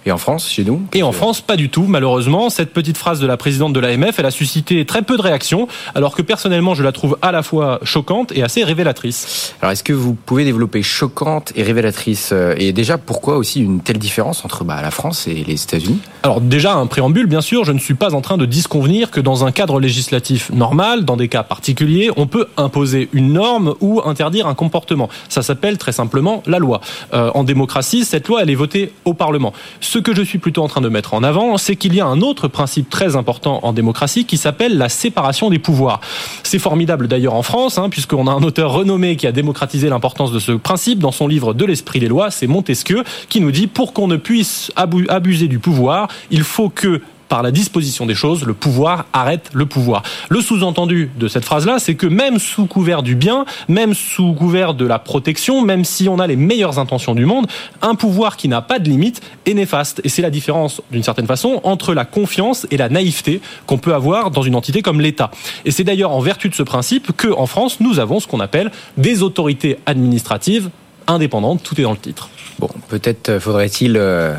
Et 0.06 0.12
en 0.12 0.18
France, 0.18 0.48
chez 0.48 0.64
nous 0.64 0.82
Et 0.94 1.02
en 1.02 1.12
France, 1.12 1.40
pas 1.40 1.56
du 1.56 1.68
tout, 1.68 1.84
malheureusement. 1.86 2.48
Cette 2.48 2.72
petite 2.72 2.96
phrase 2.96 3.20
de 3.20 3.26
la 3.26 3.36
présidente 3.36 3.72
de 3.72 3.80
l'AMF, 3.80 4.18
elle 4.18 4.26
a 4.26 4.30
suscité 4.30 4.84
très 4.86 5.02
peu 5.02 5.16
de 5.16 5.22
réactions, 5.22 5.68
alors 5.94 6.16
que 6.16 6.22
personnellement, 6.22 6.74
je 6.74 6.82
la 6.82 6.92
trouve 6.92 7.18
à 7.20 7.32
la 7.32 7.42
fois 7.42 7.80
choquante 7.82 8.32
et 8.32 8.42
assez 8.42 8.64
révélatrice. 8.64 9.54
Alors, 9.60 9.72
est-ce 9.72 9.84
que 9.84 9.92
vous 9.92 10.14
pouvez 10.14 10.44
développer 10.44 10.82
choquante 10.82 11.52
et 11.54 11.62
révélatrice 11.62 12.30
euh, 12.32 12.54
Et 12.56 12.72
déjà, 12.72 12.96
pourquoi 12.96 13.36
aussi 13.36 13.60
une 13.60 13.80
telle 13.80 13.98
différence 13.98 14.44
entre 14.44 14.64
bah, 14.64 14.80
la 14.80 14.90
France 14.90 15.26
et 15.26 15.44
les 15.46 15.62
États-Unis? 15.62 15.98
Alors, 16.22 16.40
déjà, 16.40 16.74
un 16.74 16.86
préambule, 16.86 17.26
bien 17.26 17.42
sûr, 17.42 17.64
je 17.64 17.72
ne 17.72 17.78
suis 17.78 17.94
pas 17.94 18.14
en 18.14 18.22
train 18.22 18.38
de 18.38 18.46
disconvenir 18.46 19.10
que 19.10 19.20
dans 19.20 19.44
un 19.44 19.52
cadre 19.52 19.80
législatif 19.80 20.50
normal, 20.50 21.04
dans 21.04 21.16
des 21.16 21.28
cas 21.28 21.42
particuliers, 21.42 22.10
on 22.16 22.26
peut 22.26 22.46
imposer 22.56 23.10
une 23.12 23.34
norme 23.34 23.74
ou 23.80 24.00
interdire 24.04 24.46
un 24.46 24.54
comportement. 24.54 25.10
Ça 25.28 25.42
s'appelle 25.42 25.76
très 25.76 25.92
simplement 25.92 26.42
la 26.46 26.58
loi. 26.58 26.80
Euh, 27.12 27.30
en 27.34 27.44
démocratie, 27.44 28.04
cette 28.04 28.28
loi, 28.28 28.42
elle 28.42 28.50
est 28.50 28.54
votée 28.54 28.92
au 29.04 29.14
Parlement. 29.14 29.52
Ce 29.92 29.98
que 29.98 30.14
je 30.14 30.22
suis 30.22 30.38
plutôt 30.38 30.62
en 30.62 30.68
train 30.68 30.80
de 30.80 30.88
mettre 30.88 31.14
en 31.14 31.24
avant, 31.24 31.58
c'est 31.58 31.74
qu'il 31.74 31.96
y 31.96 32.00
a 32.00 32.06
un 32.06 32.20
autre 32.20 32.46
principe 32.46 32.88
très 32.88 33.16
important 33.16 33.58
en 33.64 33.72
démocratie 33.72 34.24
qui 34.24 34.36
s'appelle 34.36 34.78
la 34.78 34.88
séparation 34.88 35.50
des 35.50 35.58
pouvoirs. 35.58 36.00
C'est 36.44 36.60
formidable 36.60 37.08
d'ailleurs 37.08 37.34
en 37.34 37.42
France, 37.42 37.76
hein, 37.76 37.88
puisqu'on 37.90 38.28
a 38.28 38.30
un 38.30 38.44
auteur 38.44 38.70
renommé 38.70 39.16
qui 39.16 39.26
a 39.26 39.32
démocratisé 39.32 39.88
l'importance 39.88 40.30
de 40.30 40.38
ce 40.38 40.52
principe 40.52 41.00
dans 41.00 41.10
son 41.10 41.26
livre 41.26 41.54
De 41.54 41.64
l'esprit 41.64 41.98
des 41.98 42.06
lois, 42.06 42.30
c'est 42.30 42.46
Montesquieu, 42.46 43.02
qui 43.28 43.40
nous 43.40 43.50
dit 43.50 43.66
pour 43.66 43.92
qu'on 43.92 44.06
ne 44.06 44.16
puisse 44.16 44.70
abuser 44.76 45.48
du 45.48 45.58
pouvoir, 45.58 46.06
il 46.30 46.44
faut 46.44 46.68
que 46.68 47.00
par 47.30 47.42
la 47.44 47.52
disposition 47.52 48.06
des 48.06 48.16
choses, 48.16 48.44
le 48.44 48.54
pouvoir 48.54 49.06
arrête 49.12 49.50
le 49.54 49.64
pouvoir. 49.64 50.02
Le 50.28 50.40
sous-entendu 50.42 51.10
de 51.16 51.28
cette 51.28 51.44
phrase-là, 51.44 51.78
c'est 51.78 51.94
que 51.94 52.08
même 52.08 52.40
sous 52.40 52.66
couvert 52.66 53.02
du 53.02 53.14
bien, 53.14 53.46
même 53.68 53.94
sous 53.94 54.34
couvert 54.34 54.74
de 54.74 54.84
la 54.84 54.98
protection, 54.98 55.62
même 55.62 55.84
si 55.84 56.08
on 56.08 56.18
a 56.18 56.26
les 56.26 56.34
meilleures 56.34 56.80
intentions 56.80 57.14
du 57.14 57.24
monde, 57.26 57.46
un 57.82 57.94
pouvoir 57.94 58.36
qui 58.36 58.48
n'a 58.48 58.62
pas 58.62 58.80
de 58.80 58.88
limite 58.88 59.22
est 59.46 59.54
néfaste. 59.54 60.00
Et 60.02 60.08
c'est 60.08 60.22
la 60.22 60.30
différence, 60.30 60.82
d'une 60.90 61.04
certaine 61.04 61.28
façon, 61.28 61.60
entre 61.62 61.94
la 61.94 62.04
confiance 62.04 62.66
et 62.72 62.76
la 62.76 62.88
naïveté 62.88 63.40
qu'on 63.64 63.78
peut 63.78 63.94
avoir 63.94 64.32
dans 64.32 64.42
une 64.42 64.56
entité 64.56 64.82
comme 64.82 65.00
l'État. 65.00 65.30
Et 65.64 65.70
c'est 65.70 65.84
d'ailleurs 65.84 66.10
en 66.10 66.20
vertu 66.20 66.48
de 66.48 66.54
ce 66.54 66.64
principe 66.64 67.12
que, 67.16 67.28
en 67.28 67.46
France, 67.46 67.78
nous 67.78 68.00
avons 68.00 68.18
ce 68.18 68.26
qu'on 68.26 68.40
appelle 68.40 68.72
des 68.96 69.22
autorités 69.22 69.78
administratives 69.86 70.68
indépendantes. 71.06 71.62
Tout 71.62 71.80
est 71.80 71.84
dans 71.84 71.92
le 71.92 71.96
titre. 71.96 72.28
Bon, 72.58 72.68
peut-être 72.88 73.38
faudrait-il 73.38 73.96
euh, 73.96 74.00
euh, 74.00 74.34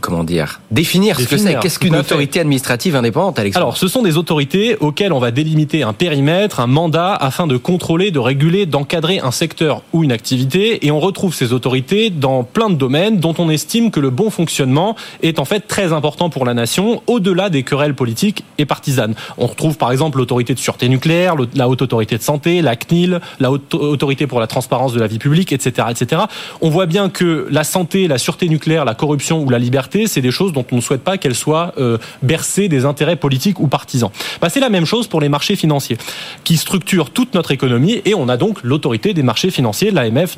comment 0.00 0.24
dire, 0.24 0.60
définir, 0.70 1.18
ce 1.18 1.26
que 1.26 1.36
c'est. 1.36 1.58
Qu'est-ce 1.60 1.78
qu'une 1.78 1.96
autorité 1.96 2.40
administrative 2.40 2.96
indépendante, 2.96 3.38
Alexandre 3.38 3.66
Alors, 3.66 3.76
ce 3.76 3.88
sont 3.88 4.02
des 4.02 4.16
autorités 4.16 4.76
auxquelles 4.78 5.12
on 5.12 5.18
va 5.18 5.30
délimiter 5.30 5.82
un 5.82 5.92
périmètre, 5.92 6.60
un 6.60 6.66
mandat, 6.66 7.14
afin 7.14 7.46
de 7.46 7.56
contrôler, 7.56 8.10
de 8.10 8.18
réguler, 8.18 8.66
d'encadrer 8.66 9.20
un 9.20 9.30
secteur 9.30 9.82
ou 9.92 10.04
une 10.04 10.12
activité. 10.12 10.86
Et 10.86 10.90
on 10.90 11.00
retrouve 11.00 11.34
ces 11.34 11.52
autorités 11.52 12.10
dans 12.10 12.44
plein 12.44 12.70
de 12.70 12.74
domaines 12.74 13.18
dont 13.18 13.34
on 13.38 13.50
estime 13.50 13.90
que 13.90 14.00
le 14.00 14.10
bon 14.10 14.30
fonctionnement 14.30 14.96
est 15.22 15.38
en 15.38 15.44
fait 15.44 15.60
très 15.60 15.92
important 15.92 16.30
pour 16.30 16.44
la 16.44 16.54
nation, 16.54 17.02
au-delà 17.06 17.50
des 17.50 17.62
querelles 17.62 17.94
politiques 17.94 18.44
et 18.58 18.66
partisanes. 18.66 19.14
On 19.38 19.46
retrouve 19.46 19.76
par 19.76 19.90
exemple 19.92 20.18
l'autorité 20.18 20.54
de 20.54 20.58
sûreté 20.58 20.88
nucléaire, 20.88 21.34
la 21.54 21.68
haute 21.68 21.82
autorité 21.82 22.16
de 22.16 22.22
santé, 22.22 22.62
la 22.62 22.76
CNIL, 22.76 23.20
la 23.40 23.50
haute 23.50 23.74
autorité 23.74 24.26
pour 24.26 24.40
la 24.40 24.46
transparence 24.46 24.92
de 24.92 25.00
la 25.00 25.06
vie 25.06 25.18
publique, 25.18 25.52
etc., 25.52 25.88
etc. 25.90 26.22
On 26.60 26.70
voit 26.70 26.86
bien 26.86 27.08
que 27.08 27.46
la 27.50 27.64
santé, 27.64 28.08
la 28.08 28.18
sûreté 28.18 28.48
nucléaire, 28.48 28.84
la 28.84 28.94
corruption 28.94 29.42
ou 29.42 29.50
la 29.50 29.58
liberté, 29.64 30.06
c'est 30.06 30.20
des 30.20 30.30
choses 30.30 30.52
dont 30.52 30.64
on 30.70 30.76
ne 30.76 30.80
souhaite 30.80 31.02
pas 31.02 31.18
qu'elles 31.18 31.34
soient 31.34 31.72
euh, 31.78 31.98
bercées 32.22 32.68
des 32.68 32.84
intérêts 32.84 33.16
politiques 33.16 33.58
ou 33.58 33.66
partisans. 33.66 34.10
Bah, 34.40 34.48
c'est 34.48 34.60
la 34.60 34.70
même 34.70 34.84
chose 34.84 35.06
pour 35.08 35.20
les 35.20 35.28
marchés 35.28 35.56
financiers, 35.56 35.98
qui 36.44 36.56
structurent 36.56 37.10
toute 37.10 37.34
notre 37.34 37.50
économie, 37.50 38.00
et 38.04 38.14
on 38.14 38.28
a 38.28 38.36
donc 38.36 38.62
l'autorité 38.62 39.14
des 39.14 39.22
marchés 39.22 39.50
financiers, 39.50 39.90
l'AMF. 39.90 40.36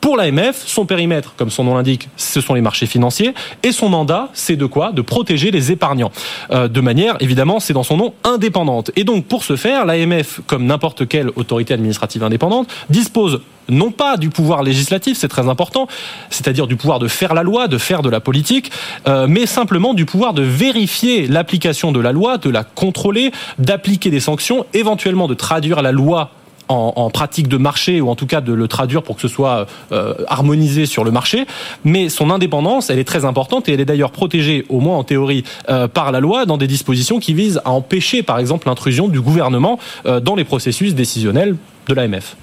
Pour 0.00 0.16
l'AMF, 0.16 0.62
son 0.66 0.86
périmètre, 0.86 1.34
comme 1.36 1.50
son 1.50 1.64
nom 1.64 1.74
l'indique, 1.74 2.08
ce 2.16 2.40
sont 2.40 2.54
les 2.54 2.60
marchés 2.60 2.86
financiers, 2.86 3.32
et 3.62 3.72
son 3.72 3.88
mandat, 3.88 4.28
c'est 4.34 4.56
de 4.56 4.66
quoi? 4.66 4.92
De 4.92 5.02
protéger 5.02 5.50
les 5.50 5.72
épargnants. 5.72 6.12
Euh, 6.50 6.68
de 6.68 6.80
manière, 6.80 7.16
évidemment, 7.20 7.60
c'est 7.60 7.72
dans 7.72 7.82
son 7.82 7.96
nom, 7.96 8.14
indépendante. 8.24 8.90
Et 8.96 9.04
donc, 9.04 9.24
pour 9.26 9.44
ce 9.44 9.56
faire, 9.56 9.86
l'AMF, 9.86 10.40
comme 10.46 10.66
n'importe 10.66 11.08
quelle 11.08 11.30
autorité 11.36 11.74
administrative 11.74 12.22
indépendante, 12.22 12.68
dispose 12.90 13.40
non 13.68 13.90
pas 13.90 14.16
du 14.16 14.30
pouvoir 14.30 14.62
législatif, 14.62 15.16
c'est 15.18 15.28
très 15.28 15.48
important, 15.48 15.86
c'est-à-dire 16.30 16.66
du 16.66 16.76
pouvoir 16.76 16.98
de 16.98 17.08
faire 17.08 17.34
la 17.34 17.42
loi, 17.42 17.68
de 17.68 17.78
faire 17.78 18.02
de 18.02 18.08
la 18.08 18.20
politique, 18.20 18.70
euh, 19.08 19.26
mais 19.28 19.46
simplement 19.46 19.94
du 19.94 20.04
pouvoir 20.04 20.34
de 20.34 20.42
vérifier 20.42 21.26
l'application 21.26 21.92
de 21.92 22.00
la 22.00 22.12
loi, 22.12 22.38
de 22.38 22.50
la 22.50 22.64
contrôler, 22.64 23.32
d'appliquer 23.58 24.10
des 24.10 24.20
sanctions, 24.20 24.66
éventuellement 24.74 25.28
de 25.28 25.34
traduire 25.34 25.82
la 25.82 25.92
loi 25.92 26.30
en, 26.68 27.10
pratique 27.10 27.46
de 27.46 27.58
marché 27.58 28.00
ou 28.00 28.10
en 28.10 28.16
tout 28.16 28.26
cas 28.26 28.40
de 28.40 28.52
le 28.52 28.66
traduire 28.66 29.04
pour 29.04 29.14
que 29.14 29.22
ce 29.22 29.28
soit 29.28 29.68
euh, 29.92 30.14
harmonisé 30.26 30.84
sur 30.84 31.04
le 31.04 31.12
marché. 31.12 31.46
Mais 31.84 32.08
son 32.08 32.28
indépendance, 32.28 32.90
elle 32.90 32.98
est 32.98 33.04
très 33.04 33.24
importante 33.24 33.68
et 33.68 33.72
elle 33.72 33.80
est 33.80 33.84
d'ailleurs 33.84 34.10
protégée, 34.10 34.66
au 34.68 34.80
moins 34.80 34.96
en 34.96 35.04
théorie, 35.04 35.44
euh, 35.68 35.86
par 35.86 36.10
la 36.10 36.18
loi 36.18 36.44
dans 36.44 36.56
des 36.56 36.66
dispositions 36.66 37.20
qui 37.20 37.34
visent 37.34 37.60
à 37.64 37.70
empêcher, 37.70 38.24
par 38.24 38.40
exemple, 38.40 38.66
l'intrusion 38.66 39.06
du 39.06 39.20
gouvernement 39.20 39.78
dans 40.04 40.34
les 40.34 40.44
processus 40.44 40.96
décisionnels 40.96 41.54
de 41.86 41.94
l'AMF. 41.94 42.36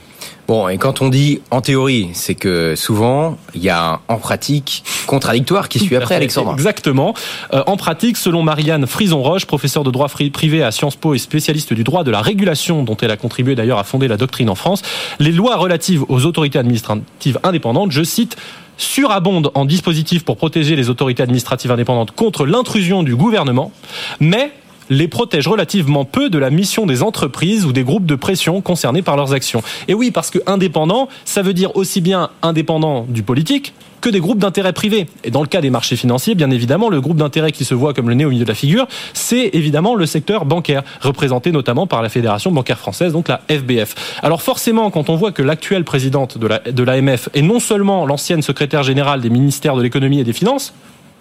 Bon, 0.54 0.70
et 0.70 0.78
quand 0.78 1.02
on 1.02 1.10
dit 1.10 1.42
en 1.50 1.62
théorie, 1.62 2.10
c'est 2.14 2.36
que 2.36 2.76
souvent, 2.76 3.40
il 3.56 3.64
y 3.64 3.72
a 3.72 3.94
un 3.94 4.00
en 4.08 4.18
pratique 4.18 4.84
contradictoire 5.08 5.68
qui 5.68 5.80
suit 5.80 5.96
après, 5.96 6.14
Alexandre. 6.14 6.54
Exactement. 6.54 7.16
Euh, 7.56 7.64
en 7.66 7.76
pratique, 7.76 8.18
selon 8.18 8.44
Marianne 8.44 8.86
Frison-Roche, 8.86 9.48
professeure 9.48 9.84
de 9.84 9.90
droit 9.90 10.10
privé 10.10 10.62
à 10.62 10.70
Sciences 10.70 10.96
Po 10.96 11.16
et 11.16 11.18
spécialiste 11.18 11.74
du 11.74 11.84
droit 11.84 12.04
de 12.04 12.12
la 12.12 12.22
régulation, 12.22 12.84
dont 12.84 12.96
elle 12.98 13.10
a 13.10 13.18
contribué 13.18 13.56
d'ailleurs 13.56 13.80
à 13.80 13.84
fonder 13.84 14.08
la 14.08 14.16
doctrine 14.16 14.48
en 14.48 14.54
France, 14.54 14.84
les 15.18 15.32
lois 15.32 15.56
relatives 15.56 16.06
aux 16.08 16.24
autorités 16.28 16.60
administratives 16.60 17.40
indépendantes, 17.42 17.92
je 17.92 18.04
cite, 18.04 18.38
surabondent 18.78 19.50
en 19.56 19.66
dispositifs 19.66 20.24
pour 20.24 20.38
protéger 20.38 20.76
les 20.76 20.88
autorités 20.88 21.24
administratives 21.24 21.72
indépendantes 21.72 22.12
contre 22.12 22.46
l'intrusion 22.46 23.02
du 23.02 23.16
gouvernement, 23.16 23.72
mais 24.20 24.52
les 24.90 25.08
protège 25.08 25.48
relativement 25.48 26.06
peu 26.06 26.30
de 26.30 26.38
la 26.38 26.50
mission 26.50 26.86
des 26.86 27.04
entreprises 27.04 27.66
ou 27.66 27.74
des 27.74 27.84
groupes 27.84 28.06
de 28.06 28.16
pression 28.16 28.62
concernés 28.62 29.02
par 29.02 29.18
leurs 29.18 29.34
actions. 29.34 29.62
Et 29.88 29.94
oui, 29.94 30.12
parce 30.12 30.30
que 30.30 30.40
indépendant, 30.46 31.10
ça 31.26 31.42
veut 31.42 31.54
dire 31.54 31.76
aussi 31.76 32.02
bien 32.02 32.30
indépendant 32.42 33.06
du 33.08 33.24
politique 33.24 33.74
que 34.04 34.10
des 34.10 34.20
groupes 34.20 34.40
d'intérêt 34.40 34.74
privés. 34.74 35.08
Et 35.24 35.32
dans 35.32 35.40
le 35.40 35.48
cas 35.48 35.62
des 35.62 35.70
marchés 35.70 35.96
financiers, 35.96 36.36
bien 36.36 36.52
évidemment, 36.52 36.90
le 36.90 37.00
groupe 37.00 37.16
d'intérêt 37.16 37.54
qui 37.54 37.64
se 37.64 37.74
voit 37.74 37.94
comme 37.94 38.10
le 38.10 38.16
nez 38.16 38.26
au 38.26 38.32
milieu 38.32 38.44
de 38.44 38.50
la 38.50 38.56
figure, 38.56 38.86
c'est 39.14 39.52
évidemment 39.54 39.96
le 39.96 40.06
secteur 40.06 40.44
bancaire, 40.44 40.84
représenté 41.00 41.54
notamment 41.54 41.88
par 41.88 42.02
la 42.02 42.10
Fédération 42.10 42.52
bancaire 42.52 42.78
française, 42.78 43.14
donc 43.14 43.30
la 43.30 43.42
FBF. 43.50 44.20
Alors 44.22 44.42
forcément, 44.42 44.92
quand 44.92 45.10
on 45.10 45.16
voit 45.16 45.32
que 45.32 45.42
l'actuelle 45.42 45.86
présidente 45.86 46.38
de 46.38 46.84
l'AMF 46.84 47.30
est 47.34 47.42
non 47.42 47.62
seulement 47.62 48.06
l'ancienne 48.06 48.42
secrétaire 48.42 48.84
générale 48.84 49.22
des 49.22 49.30
ministères 49.30 49.78
de 49.78 49.82
l'économie 49.82 50.20
et 50.20 50.26
des 50.26 50.34
finances, 50.34 50.74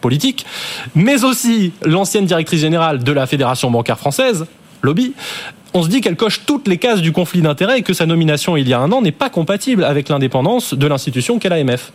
politique, 0.03 0.45
mais 0.95 1.25
aussi 1.25 1.73
l'ancienne 1.83 2.27
directrice 2.27 2.61
générale 2.61 3.03
de 3.03 3.13
la 3.13 3.27
Fédération 3.27 3.71
bancaire 3.71 3.99
française, 3.99 4.45
lobby, 4.83 5.15
on 5.73 5.83
se 5.83 5.89
dit 5.89 6.03
qu'elle 6.03 6.17
coche 6.17 6.43
toutes 6.45 6.69
les 6.69 6.77
cases 6.77 7.01
du 7.01 7.13
conflit 7.13 7.41
d'intérêts 7.41 7.79
et 7.79 7.83
que 7.83 7.95
sa 7.95 8.05
nomination 8.05 8.59
il 8.59 8.69
y 8.69 8.75
a 8.75 8.81
un 8.81 8.93
an 8.93 9.01
n'est 9.01 9.13
pas 9.13 9.31
compatible 9.31 9.85
avec 9.85 10.11
l'indépendance 10.11 10.75
de 10.75 10.87
l'institution 10.87 11.39
qu'est 11.39 11.49
l'AMF. 11.49 11.93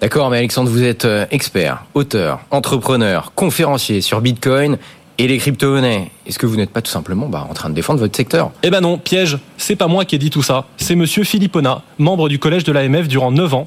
D'accord, 0.00 0.30
mais 0.30 0.38
Alexandre, 0.38 0.70
vous 0.70 0.82
êtes 0.82 1.06
euh, 1.06 1.24
expert, 1.30 1.84
auteur, 1.94 2.40
entrepreneur, 2.50 3.32
conférencier 3.34 4.02
sur 4.02 4.20
Bitcoin 4.20 4.76
et 5.18 5.28
les 5.28 5.38
crypto-monnaies. 5.38 6.10
Est-ce 6.26 6.38
que 6.38 6.46
vous 6.46 6.56
n'êtes 6.56 6.70
pas 6.70 6.82
tout 6.82 6.90
simplement 6.90 7.26
bah, 7.28 7.46
en 7.48 7.54
train 7.54 7.70
de 7.70 7.74
défendre 7.74 8.00
votre 8.00 8.16
secteur? 8.16 8.50
Eh 8.62 8.70
ben 8.70 8.80
non, 8.80 8.98
piège. 8.98 9.38
C'est 9.58 9.76
pas 9.76 9.86
moi 9.86 10.04
qui 10.04 10.16
ai 10.16 10.18
dit 10.18 10.30
tout 10.30 10.42
ça. 10.42 10.66
C'est 10.76 10.96
Monsieur 10.96 11.24
Philippona, 11.24 11.82
membre 11.98 12.28
du 12.28 12.38
collège 12.38 12.64
de 12.64 12.72
l'AMF 12.72 13.08
durant 13.08 13.30
9 13.30 13.54
ans. 13.54 13.66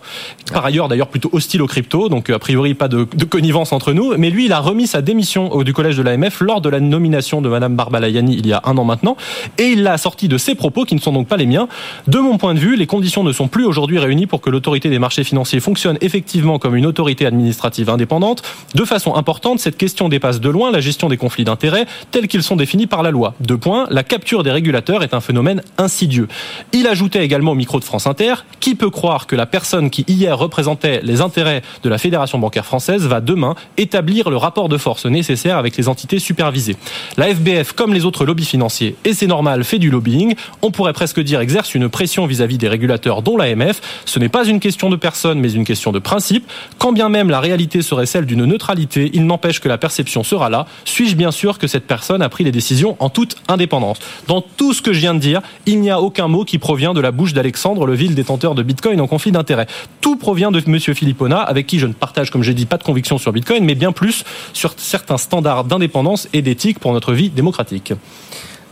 Par 0.51 0.65
ailleurs, 0.65 0.87
d'ailleurs, 0.89 1.07
plutôt 1.07 1.29
hostile 1.31 1.61
aux 1.61 1.67
crypto, 1.67 2.09
donc 2.09 2.29
a 2.29 2.37
priori 2.37 2.73
pas 2.73 2.87
de, 2.87 3.03
connivence 3.03 3.71
entre 3.71 3.93
nous. 3.93 4.13
Mais 4.17 4.29
lui, 4.29 4.45
il 4.45 4.53
a 4.53 4.59
remis 4.59 4.87
sa 4.87 5.01
démission 5.01 5.51
au, 5.51 5.63
du 5.63 5.73
collège 5.73 5.97
de 5.97 6.03
l'AMF 6.03 6.41
lors 6.41 6.61
de 6.61 6.69
la 6.69 6.79
nomination 6.79 7.41
de 7.41 7.49
Madame 7.49 7.75
Barbalayani 7.75 8.35
il 8.37 8.45
y 8.45 8.53
a 8.53 8.61
un 8.65 8.77
an 8.77 8.83
maintenant, 8.83 9.15
et 9.57 9.69
il 9.69 9.83
l'a 9.83 9.97
sorti 9.97 10.27
de 10.27 10.37
ses 10.37 10.55
propos 10.55 10.83
qui 10.83 10.95
ne 10.95 10.99
sont 10.99 11.13
donc 11.13 11.27
pas 11.27 11.37
les 11.37 11.45
miens. 11.45 11.67
De 12.07 12.19
mon 12.19 12.37
point 12.37 12.53
de 12.53 12.59
vue, 12.59 12.75
les 12.75 12.87
conditions 12.87 13.23
ne 13.23 13.31
sont 13.31 13.47
plus 13.47 13.65
aujourd'hui 13.65 13.99
réunies 13.99 14.27
pour 14.27 14.41
que 14.41 14.49
l'autorité 14.49 14.89
des 14.89 14.99
marchés 14.99 15.23
financiers 15.23 15.59
fonctionne 15.59 15.97
effectivement 16.01 16.59
comme 16.59 16.75
une 16.75 16.85
autorité 16.85 17.25
administrative 17.25 17.89
indépendante. 17.89 18.43
De 18.75 18.85
façon 18.85 19.15
importante, 19.15 19.59
cette 19.59 19.77
question 19.77 20.09
dépasse 20.09 20.39
de 20.39 20.49
loin 20.49 20.71
la 20.71 20.81
gestion 20.81 21.09
des 21.09 21.17
conflits 21.17 21.38
d'intérêts 21.43 21.85
tels 22.11 22.27
qu'ils 22.27 22.43
sont 22.43 22.55
définis 22.55 22.87
par 22.87 23.03
la 23.03 23.11
loi. 23.11 23.33
Deux 23.39 23.57
points, 23.57 23.87
la 23.89 24.03
capture 24.03 24.43
des 24.43 24.51
régulateurs 24.51 25.03
est 25.03 25.13
un 25.13 25.21
phénomène 25.21 25.61
insidieux. 25.77 26.27
Il 26.73 26.87
ajoutait 26.87 27.23
également 27.23 27.51
au 27.51 27.55
micro 27.55 27.79
de 27.79 27.83
France 27.83 28.07
Inter, 28.07 28.35
qui 28.59 28.75
peut 28.75 28.89
croire 28.89 29.27
que 29.27 29.35
la 29.35 29.45
personne 29.45 29.89
qui 29.89 30.05
hier 30.07 30.37
représentait 30.37 31.01
les 31.03 31.21
intérêts 31.21 31.61
de 31.83 31.89
la 31.89 31.97
Fédération 31.97 32.39
bancaire 32.39 32.65
française 32.65 33.05
va 33.05 33.21
demain 33.21 33.55
établir 33.77 34.29
le 34.29 34.37
rapport 34.37 34.69
de 34.69 34.77
force 34.77 35.05
nécessaire 35.05 35.57
avec 35.57 35.77
les 35.77 35.87
entités 35.87 36.19
supervisées. 36.19 36.75
La 37.17 37.33
FBF, 37.33 37.73
comme 37.73 37.93
les 37.93 38.05
autres 38.05 38.25
lobbies 38.25 38.45
financiers, 38.45 38.95
et 39.05 39.13
c'est 39.13 39.27
normal, 39.27 39.63
fait 39.63 39.79
du 39.79 39.89
lobbying, 39.89 40.35
on 40.61 40.71
pourrait 40.71 40.93
presque 40.93 41.19
dire 41.19 41.39
exerce 41.39 41.75
une 41.75 41.89
pression 41.89 42.25
vis-à-vis 42.25 42.57
des 42.57 42.67
régulateurs 42.67 43.21
dont 43.21 43.37
l'AMF. 43.37 43.81
Ce 44.05 44.19
n'est 44.19 44.29
pas 44.29 44.45
une 44.45 44.59
question 44.59 44.89
de 44.89 44.95
personne, 44.95 45.39
mais 45.39 45.51
une 45.51 45.65
question 45.65 45.91
de 45.91 45.99
principe. 45.99 46.49
Quand 46.77 46.91
bien 46.91 47.09
même 47.09 47.29
la 47.29 47.39
réalité 47.39 47.81
serait 47.81 48.05
celle 48.05 48.25
d'une 48.25 48.45
neutralité, 48.45 49.09
il 49.13 49.25
n'empêche 49.25 49.59
que 49.59 49.69
la 49.69 49.77
perception 49.77 50.23
sera 50.23 50.49
là. 50.49 50.65
Suis-je 50.85 51.15
bien 51.15 51.28
sûr 51.31 51.57
que 51.57 51.67
cette 51.67 51.85
personne 51.85 52.21
a 52.21 52.29
pris 52.29 52.43
les 52.43 52.51
décisions 52.51 52.95
en 52.99 53.09
toute 53.09 53.35
indépendance. 53.47 53.99
Dans 54.27 54.41
tout 54.41 54.73
ce 54.73 54.81
que 54.81 54.93
je 54.93 54.99
viens 54.99 55.13
de 55.13 55.19
dire, 55.19 55.41
il 55.65 55.79
n'y 55.81 55.89
a 55.89 56.01
aucun 56.01 56.27
mot 56.27 56.45
qui 56.45 56.57
provient 56.57 56.93
de 56.93 57.01
la 57.01 57.11
bouche 57.11 57.33
d'Alexandre, 57.33 57.85
le 57.85 57.95
vil 57.95 58.15
détenteur 58.15 58.55
de 58.55 58.63
Bitcoin 58.63 58.99
en 59.01 59.07
conflit 59.07 59.31
d'intérêt. 59.31 59.67
Tout 60.01 60.15
provient 60.15 60.51
de 60.51 60.61
Monsieur 60.67 60.93
Philippona, 60.93 61.39
avec 61.39 61.67
qui 61.67 61.79
je 61.79 61.87
ne 61.87 61.93
partage, 61.93 62.31
comme 62.31 62.43
j'ai 62.43 62.53
dit, 62.53 62.65
pas 62.65 62.77
de 62.77 62.83
conviction 62.83 63.17
sur 63.17 63.31
Bitcoin, 63.31 63.63
mais 63.63 63.75
bien 63.75 63.91
plus 63.91 64.23
sur 64.53 64.73
certains 64.77 65.17
standards 65.17 65.63
d'indépendance 65.63 66.27
et 66.33 66.41
d'éthique 66.41 66.79
pour 66.79 66.93
notre 66.93 67.13
vie 67.13 67.29
démocratique. 67.29 67.93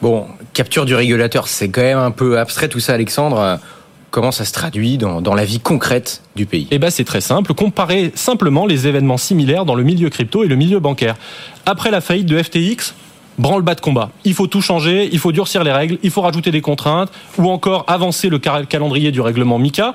Bon, 0.02 0.28
capture 0.54 0.86
du 0.86 0.94
régulateur, 0.94 1.48
c'est 1.48 1.70
quand 1.70 1.82
même 1.82 1.98
un 1.98 2.12
peu 2.12 2.38
abstrait 2.38 2.68
tout 2.68 2.80
ça, 2.80 2.94
Alexandre 2.94 3.60
comment 4.12 4.32
ça 4.32 4.46
se 4.46 4.54
traduit 4.54 4.98
dans, 4.98 5.34
la 5.34 5.46
vie 5.46 5.60
concrète 5.60 6.22
du 6.36 6.46
pays 6.46 6.68
Eh 6.72 6.80
ben 6.80 6.90
c'est 6.90 7.04
très 7.04 7.22
simple. 7.22 7.54
Comparez 7.54 8.12
simplement 8.16 8.66
les 8.66 8.88
événements 8.88 9.18
similaires 9.18 9.66
dans 9.66 9.76
le 9.76 9.84
milieu 9.84 10.10
crypto 10.10 10.44
et 10.44 10.48
le 10.48 10.56
milieu 10.56 10.80
bancaire. 10.80 11.16
Après 11.66 11.92
la 11.92 12.02
faillite 12.02 12.28
de 12.28 12.42
FTX, 12.42 12.94
branle-bas 13.38 13.76
de 13.76 13.82
combat. 13.82 14.10
Il 14.24 14.34
faut 14.34 14.48
tout 14.48 14.62
changer, 14.62 15.10
il 15.12 15.20
faut 15.20 15.32
durcir 15.32 15.64
les 15.64 15.72
règles, 15.72 15.98
il 16.04 16.12
faut 16.12 16.22
rajouter 16.22 16.52
des 16.52 16.62
contraintes, 16.62 17.12
ou 17.38 17.50
encore 17.50 17.86
avancer 17.88 18.30
le 18.30 18.40
calendrier 18.40 19.12
du 19.12 19.22
règlement 19.22 19.60
MICA 19.60 19.94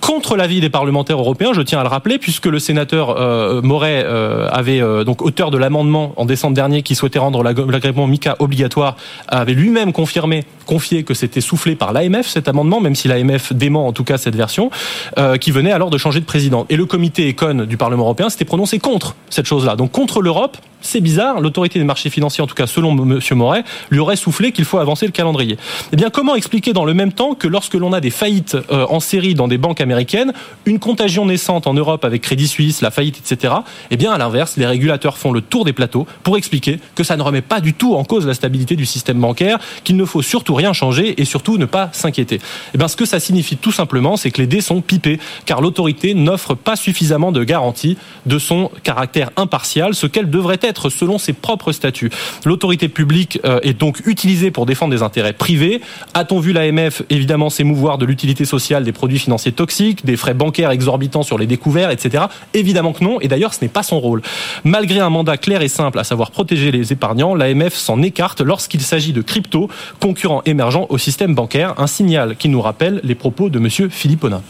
contre 0.00 0.36
l'avis 0.36 0.60
des 0.60 0.70
parlementaires 0.70 1.18
européens, 1.18 1.52
je 1.52 1.62
tiens 1.62 1.80
à 1.80 1.82
le 1.82 1.88
rappeler, 1.88 2.18
puisque 2.18 2.46
le 2.46 2.58
sénateur 2.58 3.10
euh, 3.18 3.60
Moret 3.62 4.04
euh, 4.04 4.48
avait 4.50 4.80
euh, 4.80 5.04
donc 5.04 5.22
auteur 5.22 5.50
de 5.50 5.58
l'amendement 5.58 6.12
en 6.16 6.24
décembre 6.24 6.54
dernier 6.54 6.82
qui 6.82 6.94
souhaitait 6.94 7.18
rendre 7.18 7.42
l'agrément 7.42 8.06
MICA 8.06 8.36
obligatoire, 8.38 8.96
avait 9.28 9.54
lui-même 9.54 9.92
confirmé, 9.92 10.44
confié 10.66 11.02
que 11.02 11.14
c'était 11.14 11.40
soufflé 11.40 11.76
par 11.76 11.92
l'AMF 11.92 12.26
cet 12.26 12.48
amendement, 12.48 12.80
même 12.80 12.94
si 12.94 13.08
l'AMF 13.08 13.52
dément 13.52 13.86
en 13.86 13.92
tout 13.92 14.04
cas 14.04 14.18
cette 14.18 14.36
version, 14.36 14.70
euh, 15.18 15.38
qui 15.38 15.50
venait 15.50 15.72
alors 15.72 15.90
de 15.90 15.98
changer 15.98 16.20
de 16.20 16.24
président. 16.24 16.66
Et 16.68 16.76
le 16.76 16.84
comité 16.84 17.30
Econ 17.30 17.64
du 17.64 17.76
Parlement 17.76 18.04
européen 18.04 18.28
s'était 18.28 18.44
prononcé 18.44 18.78
contre 18.78 19.16
cette 19.30 19.46
chose-là, 19.46 19.76
donc 19.76 19.92
contre 19.92 20.20
l'Europe. 20.20 20.56
C'est 20.82 21.00
bizarre, 21.00 21.40
l'autorité 21.40 21.80
des 21.80 21.84
marchés 21.84 22.10
financiers, 22.10 22.44
en 22.44 22.46
tout 22.46 22.54
cas 22.54 22.68
selon 22.68 22.92
M. 22.92 23.20
Moret, 23.32 23.64
lui 23.90 23.98
aurait 23.98 24.14
soufflé 24.14 24.52
qu'il 24.52 24.64
faut 24.64 24.78
avancer 24.78 25.06
le 25.06 25.10
calendrier. 25.10 25.56
Eh 25.92 25.96
bien, 25.96 26.10
comment 26.10 26.36
expliquer 26.36 26.72
dans 26.72 26.84
le 26.84 26.94
même 26.94 27.12
temps 27.12 27.34
que 27.34 27.48
lorsque 27.48 27.74
l'on 27.74 27.92
a 27.92 28.00
des 28.00 28.10
faillites 28.10 28.56
en 28.70 29.00
série 29.00 29.34
dans 29.34 29.48
des 29.48 29.58
banques 29.58 29.80
américaines 29.86 30.32
une 30.64 30.78
contagion 30.78 31.26
naissante 31.26 31.66
en 31.66 31.74
Europe 31.74 32.04
avec 32.04 32.22
Crédit 32.22 32.48
Suisse, 32.48 32.82
la 32.82 32.90
faillite, 32.90 33.18
etc. 33.18 33.54
Eh 33.90 33.96
bien, 33.96 34.12
à 34.12 34.18
l'inverse, 34.18 34.56
les 34.56 34.66
régulateurs 34.66 35.16
font 35.16 35.32
le 35.32 35.40
tour 35.40 35.64
des 35.64 35.72
plateaux 35.72 36.06
pour 36.22 36.36
expliquer 36.36 36.80
que 36.94 37.04
ça 37.04 37.16
ne 37.16 37.22
remet 37.22 37.40
pas 37.40 37.60
du 37.60 37.72
tout 37.72 37.94
en 37.94 38.04
cause 38.04 38.26
la 38.26 38.34
stabilité 38.34 38.76
du 38.76 38.84
système 38.84 39.20
bancaire, 39.20 39.58
qu'il 39.84 39.96
ne 39.96 40.04
faut 40.04 40.22
surtout 40.22 40.54
rien 40.54 40.72
changer 40.72 41.20
et 41.20 41.24
surtout 41.24 41.56
ne 41.56 41.66
pas 41.66 41.90
s'inquiéter. 41.92 42.40
Eh 42.74 42.78
bien, 42.78 42.88
ce 42.88 42.96
que 42.96 43.04
ça 43.04 43.20
signifie 43.20 43.56
tout 43.56 43.72
simplement, 43.72 44.16
c'est 44.16 44.30
que 44.30 44.40
les 44.40 44.46
dés 44.46 44.60
sont 44.60 44.80
pipés, 44.80 45.20
car 45.44 45.60
l'autorité 45.60 46.14
n'offre 46.14 46.54
pas 46.54 46.76
suffisamment 46.76 47.32
de 47.32 47.44
garantie 47.44 47.96
de 48.26 48.38
son 48.38 48.70
caractère 48.82 49.30
impartial, 49.36 49.94
ce 49.94 50.06
qu'elle 50.06 50.30
devrait 50.30 50.58
être 50.62 50.90
selon 50.90 51.18
ses 51.18 51.32
propres 51.32 51.72
statuts. 51.72 52.10
L'autorité 52.44 52.88
publique 52.88 53.38
euh, 53.44 53.60
est 53.62 53.78
donc 53.78 54.00
utilisée 54.06 54.50
pour 54.50 54.66
défendre 54.66 54.94
des 54.94 55.02
intérêts 55.02 55.32
privés. 55.32 55.80
A-t-on 56.14 56.40
vu 56.40 56.52
l'AMF 56.52 57.02
évidemment 57.10 57.50
s'émouvoir 57.50 57.98
de 57.98 58.06
l'utilité 58.06 58.44
sociale 58.44 58.84
des 58.84 58.92
produits 58.92 59.18
financiers 59.18 59.52
toxiques 59.52 59.75
des 60.04 60.16
frais 60.16 60.34
bancaires 60.34 60.70
exorbitants 60.70 61.22
sur 61.22 61.38
les 61.38 61.46
découverts, 61.46 61.90
etc. 61.90 62.24
Évidemment 62.54 62.92
que 62.92 63.04
non, 63.04 63.20
et 63.20 63.28
d'ailleurs 63.28 63.54
ce 63.54 63.60
n'est 63.62 63.68
pas 63.68 63.82
son 63.82 64.00
rôle. 64.00 64.22
Malgré 64.64 65.00
un 65.00 65.10
mandat 65.10 65.36
clair 65.36 65.62
et 65.62 65.68
simple, 65.68 65.98
à 65.98 66.04
savoir 66.04 66.30
protéger 66.30 66.70
les 66.70 66.92
épargnants, 66.92 67.34
l'AMF 67.34 67.74
s'en 67.74 68.02
écarte 68.02 68.40
lorsqu'il 68.40 68.80
s'agit 68.80 69.12
de 69.12 69.22
crypto, 69.22 69.68
concurrents 70.00 70.42
émergents 70.46 70.86
au 70.88 70.98
système 70.98 71.34
bancaire, 71.34 71.74
un 71.78 71.86
signal 71.86 72.36
qui 72.36 72.48
nous 72.48 72.60
rappelle 72.60 73.00
les 73.04 73.14
propos 73.14 73.48
de 73.48 73.58
M. 73.58 73.90
Philippona. 73.90 74.42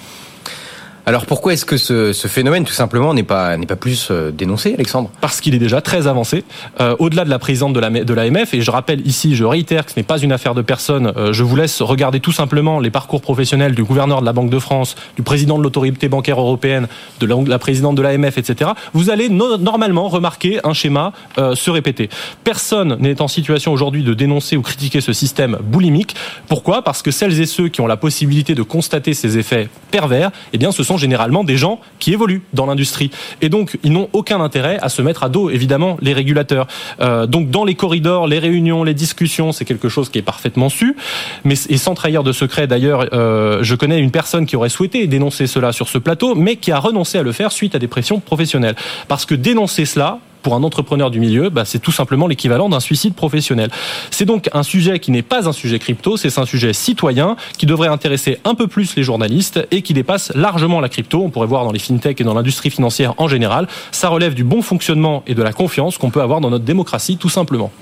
Alors 1.09 1.25
pourquoi 1.25 1.53
est-ce 1.53 1.65
que 1.65 1.77
ce, 1.77 2.13
phénomène 2.27 2.65
tout 2.65 2.73
simplement 2.73 3.15
n'est 3.15 3.23
pas 3.23 3.57
plus 3.79 4.09
euh, 4.11 4.33
dénoncé, 4.33 4.75
Alexandre? 4.75 5.09
Parce 5.21 5.41
qu'il 5.41 5.55
est 5.55 5.61
déjà 5.61 5.81
très 5.81 6.09
avancé, 6.09 6.43
euh, 6.81 6.97
au-delà 6.99 7.25
de 7.25 7.31
la 7.31 7.39
présidente 7.39 7.75
de 7.75 7.79
la 7.79 7.91
de 7.91 8.13
l'AMF. 8.13 8.55
Et 8.55 8.61
je 8.61 8.71
rappelle 8.73 9.07
ici, 9.07 9.37
je 9.37 9.45
réitère 9.45 9.87
que 9.87 9.93
ce 9.93 10.01
n'est 10.01 10.05
pas 10.05 10.19
une 10.19 10.33
affaire 10.33 10.57
de 10.57 10.63
personne. 10.63 11.13
Euh, 11.17 11.33
je 11.33 11.45
vous 11.45 11.55
laisse 11.55 11.81
regarder 11.81 12.19
tout 12.19 12.33
simplement 12.33 12.81
les 12.81 12.91
parcours 12.91 13.21
professionnels 13.21 13.77
du 13.77 13.85
gouverneur 13.85 14.21
de 14.21 14.27
la 14.27 14.33
Banque 14.33 14.51
de 14.51 14.59
France, 14.59 14.97
du 15.15 15.23
président 15.23 15.59
de 15.59 15.63
l'autorité 15.63 16.09
bancaire 16.09 16.41
européenne, 16.41 16.89
de 17.21 17.27
la, 17.27 17.59
présidente 17.61 17.95
de 17.95 18.03
l'AMF, 18.03 18.37
etc. 18.37 18.73
Vous 18.93 19.09
allez 19.09 19.29
normalement 19.29 20.09
remarquer 20.09 20.59
un 20.65 20.73
schéma 20.73 21.13
se 21.37 21.71
répéter. 21.71 22.11
Personne 22.43 22.97
n'est 22.99 23.23
en 23.23 23.29
situation 23.29 23.73
aujourd'hui 23.73 24.03
de 24.03 24.13
dénoncer 24.13 24.57
ou 24.57 24.63
critiquer 24.63 25.01
ce 25.01 25.13
système 25.13 25.57
boulimique. 25.63 26.17
Pourquoi? 26.49 26.83
Parce 26.83 27.03
que 27.03 27.13
celles 27.13 27.41
et 27.41 27.47
ceux 27.47 27.69
qui 27.69 27.81
ont 27.81 27.87
la 27.87 27.97
possibilité 27.97 28.55
de 28.55 28.63
constater 28.63 29.15
ces 29.15 29.39
effets 29.39 29.69
pervers, 29.91 30.31
eh 30.53 30.59
bien, 30.59 30.73
ce 30.73 30.83
sont 30.83 30.96
généralement 30.97 31.45
des 31.45 31.57
gens 31.57 31.81
qui 31.99 32.13
évoluent 32.13 32.43
dans 32.53 32.67
l'industrie. 32.67 33.11
Et 33.41 33.49
donc, 33.49 33.79
ils 33.83 33.93
n'ont 33.93 34.09
aucun 34.13 34.41
intérêt 34.41 34.79
à 34.81 34.89
se 34.89 35.03
mettre 35.03 35.23
à 35.23 35.29
dos, 35.29 35.51
évidemment, 35.51 35.97
les 36.01 36.13
régulateurs. 36.13 36.67
Euh, 37.01 37.27
donc, 37.27 37.51
dans 37.51 37.65
les 37.65 37.75
corridors, 37.75 38.27
les 38.27 38.39
réunions, 38.39 38.85
les 38.85 38.95
discussions, 38.95 39.53
c'est 39.53 39.65
quelque 39.65 39.89
chose 39.89 40.09
qui 40.09 40.19
est 40.19 40.23
parfaitement 40.23 40.69
su. 40.69 40.97
Mais, 41.45 41.55
et 41.69 41.77
sans 41.77 41.95
trahir 41.95 42.23
de 42.23 42.33
secret, 42.33 42.67
d'ailleurs, 42.67 43.07
euh, 43.13 43.59
je 43.63 43.75
connais 43.75 43.99
une 43.99 44.11
personne 44.11 44.47
qui 44.47 44.57
aurait 44.57 44.69
souhaité 44.69 45.07
dénoncer 45.07 45.47
cela 45.47 45.73
sur 45.73 45.89
ce 45.89 45.99
plateau, 45.99 46.35
mais 46.35 46.57
qui 46.57 46.73
a 46.73 46.79
renoncé 46.79 47.19
à 47.19 47.23
le 47.23 47.33
faire 47.33 47.53
suite 47.53 47.75
à 47.75 47.79
des 47.79 47.89
pressions 47.89 48.21
professionnelles. 48.21 48.77
Parce 49.09 49.27
que 49.27 49.35
dénoncer 49.35 49.85
cela, 49.85 50.19
pour 50.47 50.55
un 50.55 50.63
entrepreneur 50.63 51.11
du 51.11 51.19
milieu, 51.19 51.49
bah, 51.51 51.65
c'est 51.65 51.81
tout 51.81 51.91
simplement 51.91 52.29
l'équivalent 52.29 52.69
d'un 52.69 52.79
suicide 52.79 53.17
professionnel. 53.17 53.69
C'est 54.13 54.27
donc 54.27 54.49
un 54.53 54.63
sujet 54.63 55.01
qui 55.01 55.11
n'est 55.11 55.23
pas 55.23 55.49
un 55.49 55.53
sujet 55.53 55.81
crypto, 55.81 56.17
c'est 56.17 56.39
un 56.39 56.47
sujet 56.47 56.73
citoyen 56.73 57.35
qui 57.59 57.67
devrait 57.67 57.89
intéresser 57.89 58.39
un 58.45 58.55
peu 58.55 58.69
plus 58.69 58.95
les 58.95 59.03
journalistes 59.03 59.67
et 59.73 59.83
qui 59.83 59.93
dépasse 59.93 60.33
largement 60.37 60.79
la 60.79 60.89
crypto. 60.89 61.21
On 61.21 61.31
pourrait 61.31 61.49
voir 61.49 61.65
dans 61.65 61.73
les 61.73 61.81
fintechs 61.81 62.21
et 62.21 62.23
dans 62.23 62.35
l'industrie 62.35 62.71
financière 62.71 63.15
en 63.17 63.27
général. 63.27 63.67
Ça 63.91 64.09
relève 64.09 64.35
du 64.35 64.45
bon 64.45 64.63
fonctionnement 64.63 65.25
et 65.27 65.35
de 65.35 65.43
la 65.43 65.53
confiance 65.53 65.99
qu'on 65.99 66.11
peut 66.11 66.23
avoir 66.23 66.41
dans 66.41 66.51
notre 66.51 66.65
démocratie, 66.65 67.17
tout 67.17 67.29
simplement. 67.29 67.73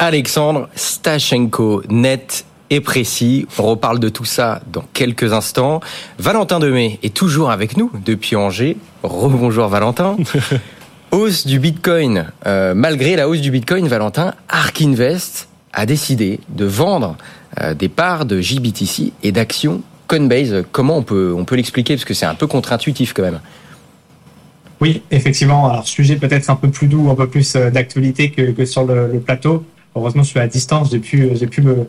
Alexandre 0.00 0.68
Stachenko, 0.74 1.84
net 1.88 2.46
et 2.70 2.80
précis. 2.80 3.46
On 3.60 3.62
reparle 3.62 4.00
de 4.00 4.08
tout 4.08 4.24
ça 4.24 4.60
dans 4.72 4.82
quelques 4.92 5.32
instants. 5.32 5.78
Valentin 6.18 6.58
Demey 6.58 6.98
est 7.04 7.14
toujours 7.14 7.52
avec 7.52 7.76
nous 7.76 7.92
depuis 8.04 8.34
Angers. 8.34 8.76
Rebonjour 9.04 9.68
Valentin. 9.68 10.16
hausse 11.10 11.46
du 11.46 11.58
Bitcoin. 11.58 12.26
Euh, 12.46 12.74
malgré 12.74 13.16
la 13.16 13.28
hausse 13.28 13.40
du 13.40 13.50
Bitcoin, 13.50 13.88
Valentin, 13.88 14.34
Ark 14.48 14.80
Invest 14.80 15.48
a 15.72 15.86
décidé 15.86 16.40
de 16.48 16.64
vendre 16.64 17.16
euh, 17.60 17.74
des 17.74 17.88
parts 17.88 18.24
de 18.24 18.40
JBTC 18.40 19.12
et 19.22 19.32
d'actions 19.32 19.82
Coinbase. 20.06 20.64
Comment 20.72 20.98
on 20.98 21.02
peut, 21.02 21.34
on 21.36 21.44
peut 21.44 21.56
l'expliquer? 21.56 21.94
Parce 21.94 22.04
que 22.04 22.14
c'est 22.14 22.26
un 22.26 22.34
peu 22.34 22.46
contre-intuitif 22.46 23.12
quand 23.12 23.22
même. 23.22 23.40
Oui, 24.80 25.02
effectivement. 25.10 25.68
Alors, 25.68 25.86
sujet 25.86 26.16
peut-être 26.16 26.50
un 26.50 26.56
peu 26.56 26.68
plus 26.68 26.86
doux, 26.86 27.10
un 27.10 27.14
peu 27.14 27.28
plus 27.28 27.56
euh, 27.56 27.70
d'actualité 27.70 28.30
que, 28.30 28.52
que, 28.52 28.64
sur 28.64 28.84
le, 28.84 29.10
le, 29.10 29.20
plateau. 29.20 29.64
Heureusement, 29.94 30.22
je 30.22 30.28
suis 30.28 30.40
à 30.40 30.46
distance. 30.46 30.90
J'ai 30.90 30.98
pu, 30.98 31.30
j'ai 31.34 31.46
pu 31.46 31.62
me 31.62 31.88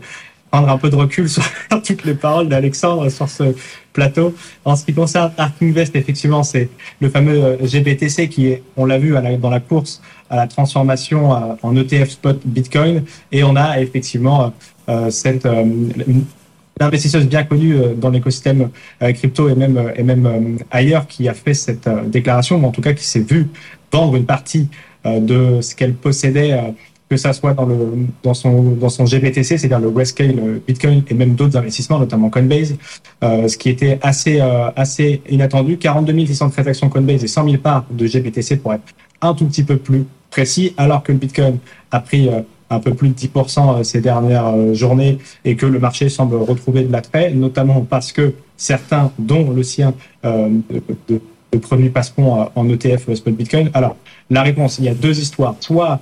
prendre 0.52 0.70
un 0.70 0.78
peu 0.78 0.90
de 0.90 0.96
recul 0.96 1.30
sur 1.36 1.44
toutes 1.84 2.06
les 2.06 2.14
paroles 2.14 2.50
d'Alexandre 2.50 3.10
sur 3.10 3.30
ce 3.30 3.56
plateau. 3.94 4.36
En 4.66 4.76
ce 4.76 4.86
qui 4.86 4.94
concerne 4.94 5.32
Ark 5.38 5.56
Invest, 5.62 5.96
effectivement, 5.96 6.44
c'est 6.44 6.70
le 7.02 7.10
fameux 7.10 7.44
euh, 7.44 7.66
GBTC 7.66 8.30
qui 8.30 8.48
est, 8.48 8.64
on 8.76 8.86
l'a 8.86 8.98
vu 8.98 9.16
dans 9.40 9.50
la 9.50 9.60
course 9.60 10.02
à 10.30 10.36
la 10.36 10.48
transformation 10.48 11.34
euh, 11.34 11.56
en 11.64 11.76
ETF 11.76 12.10
spot 12.10 12.40
Bitcoin. 12.46 13.04
Et 13.32 13.44
on 13.44 13.56
a 13.56 13.80
effectivement 13.80 14.54
euh, 14.90 15.10
cette 15.10 15.46
une 15.46 16.24
investisseuse 16.80 17.26
bien 17.26 17.44
connue 17.44 17.76
dans 17.98 18.12
l'écosystème 18.12 18.70
crypto 19.00 19.50
et 19.50 19.56
même 19.56 19.92
et 19.96 20.04
même 20.04 20.60
ailleurs 20.70 21.08
qui 21.08 21.28
a 21.28 21.34
fait 21.34 21.56
cette 21.56 21.90
déclaration, 22.06 22.62
ou 22.64 22.66
en 22.68 22.72
tout 22.72 22.82
cas 22.82 22.94
qui 22.94 23.04
s'est 23.04 23.26
vu 23.28 23.48
vendre 23.92 24.16
une 24.16 24.28
partie 24.28 24.70
de 25.04 25.60
ce 25.62 25.74
qu'elle 25.74 25.96
possédait 25.96 26.56
que 27.10 27.18
ça 27.18 27.34
soit 27.34 27.54
dans, 27.54 27.66
le, 27.66 27.76
dans, 28.24 28.34
son, 28.34 28.62
dans 28.72 28.90
son 28.90 29.06
GBTC, 29.06 29.58
c'est-à-dire 29.58 29.80
le 29.80 29.90
Grayscale 29.90 30.36
euh, 30.40 30.60
Bitcoin 30.66 31.04
et 31.10 31.14
même 31.14 31.36
d'autres 31.36 31.58
investissements, 31.58 32.00
notamment 32.00 32.30
Coinbase, 32.30 32.76
euh, 33.24 33.48
ce 33.48 33.58
qui 33.58 33.70
était 33.70 33.98
assez, 34.02 34.42
euh, 34.42 34.70
assez 34.76 35.22
inattendu. 35.30 35.78
42 35.78 36.26
600 36.26 36.50
transactions 36.50 36.90
Coinbase 36.90 37.24
et 37.24 37.28
100 37.28 37.46
000 37.46 37.58
parts 37.58 37.86
de 37.90 38.06
GBTC 38.06 38.58
pour 38.58 38.74
être 38.74 38.84
un 39.22 39.34
tout 39.34 39.46
petit 39.46 39.64
peu 39.64 39.78
plus 39.78 40.06
précis, 40.30 40.74
alors 40.78 41.02
que 41.02 41.12
le 41.12 41.18
Bitcoin 41.18 41.58
a 41.92 42.02
pris 42.02 42.28
euh, 42.28 42.42
un 42.70 42.80
peu 42.80 42.94
plus 42.94 43.10
de 43.10 43.16
10% 43.16 43.82
ces 43.86 44.02
dernières 44.02 44.74
journées 44.74 45.20
et 45.46 45.56
que 45.56 45.66
le 45.66 45.80
marché 45.80 46.10
semble 46.10 46.36
retrouver 46.36 46.84
de 46.84 46.92
l'attrait, 46.92 47.32
notamment 47.32 47.82
parce 47.90 48.12
que 48.12 48.34
certains, 48.58 49.14
dont 49.18 49.50
le 49.52 49.64
sien, 49.64 49.94
de, 50.26 50.62
de, 51.08 51.58
produits 51.60 51.90
passeront 51.90 52.50
en 52.54 52.70
ETF 52.70 53.14
spot 53.14 53.34
Bitcoin. 53.34 53.72
Alors, 53.74 53.96
la 54.30 54.44
réponse, 54.44 54.80
il 54.80 54.86
y 54.86 54.90
a 54.90 54.94
deux 54.94 55.18
histoires. 55.18 55.56
Soit 55.62 55.94
euh, 55.94 55.96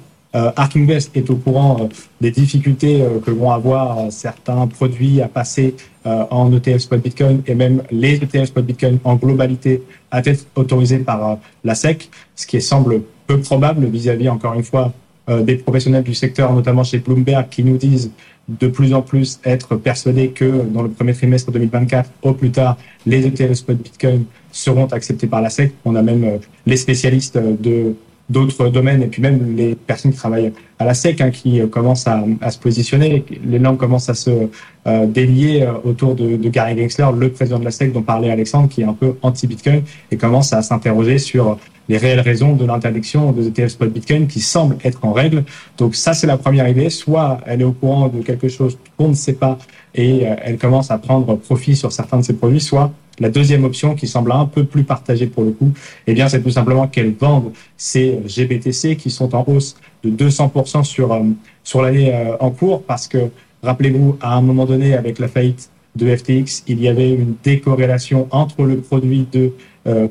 Ark 0.56 0.76
Invest 0.76 1.16
est 1.16 1.30
au 1.30 1.36
courant 1.36 1.78
euh, 1.80 1.88
des 2.20 2.32
difficultés 2.32 3.02
euh, 3.02 3.20
que 3.20 3.32
vont 3.32 3.52
avoir 3.52 4.12
certains 4.12 4.68
produits 4.68 5.22
à 5.22 5.28
passer 5.28 5.76
en 6.08 6.54
ETF 6.54 6.82
spot 6.82 7.02
Bitcoin 7.02 7.42
et 7.48 7.56
même 7.56 7.82
les 7.90 8.14
ETF 8.14 8.46
spot 8.46 8.64
Bitcoin 8.64 9.00
en 9.04 9.16
globalité 9.16 9.82
à 10.12 10.20
être 10.20 10.46
autorisés 10.56 11.00
par 11.00 11.40
la 11.64 11.74
SEC, 11.74 12.12
ce 12.36 12.46
qui 12.46 12.62
semble 12.62 13.02
peu 13.26 13.40
probable 13.40 13.88
vis-à-vis, 13.88 14.30
encore 14.30 14.54
une 14.54 14.64
fois, 14.64 14.94
des 15.28 15.56
professionnels 15.56 16.04
du 16.04 16.14
secteur, 16.14 16.54
notamment 16.54 16.84
chez 16.84 17.00
Bloomberg, 17.00 17.50
qui 17.50 17.64
nous 17.64 17.78
disent 17.78 18.12
de 18.48 18.68
plus 18.68 18.94
en 18.94 19.02
plus 19.02 19.40
être 19.44 19.78
persuadés 19.78 20.30
que 20.30 20.62
dans 20.72 20.84
le 20.84 20.90
premier 20.90 21.16
trimestre 21.16 21.52
2024, 21.52 22.08
au 22.22 22.34
plus 22.34 22.52
tard, 22.52 22.78
les 23.08 23.26
ETF 23.26 23.54
spot 23.54 23.78
Bitcoin 23.78 24.26
seront 24.52 24.86
acceptés 24.86 25.26
par 25.26 25.42
la 25.42 25.50
SEC. 25.50 25.74
On 25.86 25.96
a 25.96 26.04
même 26.04 26.38
les 26.68 26.78
spécialistes 26.78 27.40
de 27.40 27.96
d'autres 28.30 28.70
domaines 28.70 29.04
et 29.04 29.08
puis 29.08 29.22
même 29.22 29.56
les 29.56 29.76
personnes 29.76 30.12
qui 30.12 30.18
travaillent 30.18 30.52
à 30.80 30.86
la 30.86 30.94
SEC 30.94 31.22
hein, 31.22 31.30
qui 31.30 31.62
euh, 31.62 31.68
commencent 31.68 32.08
à, 32.08 32.24
à, 32.42 32.52
se 32.52 32.58
positionner, 32.58 33.24
les 33.46 33.60
langues 33.60 33.78
commencent 33.78 34.10
à 34.10 34.16
se 34.16 34.50
euh, 34.88 35.06
délier 35.06 35.62
euh, 35.62 35.74
autour 35.84 36.16
de, 36.16 36.36
de, 36.36 36.50
Gary 36.50 36.78
Gensler, 36.78 37.08
le 37.18 37.32
président 37.32 37.60
de 37.60 37.66
la 37.66 37.72
SEC 37.72 37.94
dont 37.94 38.02
parlait 38.02 38.32
Alexandre, 38.32 38.68
qui 38.68 38.82
est 38.82 38.86
un 38.86 38.94
peu 38.94 39.16
anti-Bitcoin 39.22 39.84
et 40.12 40.18
commence 40.18 40.54
à 40.54 40.62
s'interroger 40.64 41.20
sur 41.20 41.60
les 41.88 41.98
réelles 41.98 42.20
raisons 42.20 42.56
de 42.56 42.66
l'interdiction 42.66 43.32
des 43.32 43.48
ETF 43.48 43.68
spot 43.68 43.94
Bitcoin 43.94 44.26
qui 44.26 44.40
semble 44.40 44.78
être 44.84 45.06
en 45.06 45.14
règle. 45.14 45.44
Donc 45.78 45.96
ça, 45.96 46.16
c'est 46.16 46.26
la 46.26 46.38
première 46.38 46.68
idée. 46.68 46.90
Soit 46.90 47.42
elle 47.46 47.62
est 47.62 47.66
au 47.66 47.74
courant 47.74 48.08
de 48.08 48.24
quelque 48.24 48.48
chose 48.48 48.80
qu'on 48.98 49.10
ne 49.10 49.14
sait 49.14 49.34
pas 49.34 49.60
et 49.94 50.24
elle 50.24 50.58
commence 50.58 50.90
à 50.90 50.98
prendre 50.98 51.36
profit 51.36 51.76
sur 51.76 51.92
certains 51.92 52.18
de 52.18 52.24
ses 52.24 52.34
produits, 52.34 52.60
soit 52.60 52.92
la 53.20 53.30
deuxième 53.30 53.64
option, 53.64 53.96
qui 53.96 54.08
semble 54.08 54.32
un 54.32 54.46
peu 54.46 54.64
plus 54.66 54.84
partagée 54.84 55.28
pour 55.28 55.44
le 55.44 55.52
coup, 55.52 55.72
eh 56.08 56.14
bien, 56.14 56.28
c'est 56.28 56.42
tout 56.42 56.50
simplement 56.50 56.88
qu'elles 56.88 57.14
vendent 57.14 57.52
ces 57.78 58.20
GBTC 58.26 58.96
qui 58.96 59.10
sont 59.10 59.34
en 59.36 59.44
hausse 59.48 59.76
de 60.04 60.10
200% 60.10 60.84
sur, 60.84 61.14
euh, 61.14 61.22
sur 61.64 61.82
l'année 61.82 62.14
euh, 62.14 62.36
en 62.40 62.52
cours 62.52 62.84
parce 62.84 63.08
que, 63.08 63.30
rappelez-vous, 63.64 64.18
à 64.22 64.36
un 64.36 64.42
moment 64.42 64.66
donné, 64.66 64.96
avec 64.96 65.20
la 65.20 65.28
faillite 65.28 65.70
de 65.96 66.14
FTX, 66.16 66.64
il 66.68 66.82
y 66.82 66.88
avait 66.88 67.14
une 67.14 67.36
décorrélation 67.44 68.28
entre 68.32 68.64
le 68.64 68.78
produit 68.78 69.28
de 69.32 69.54
euh, 69.88 70.08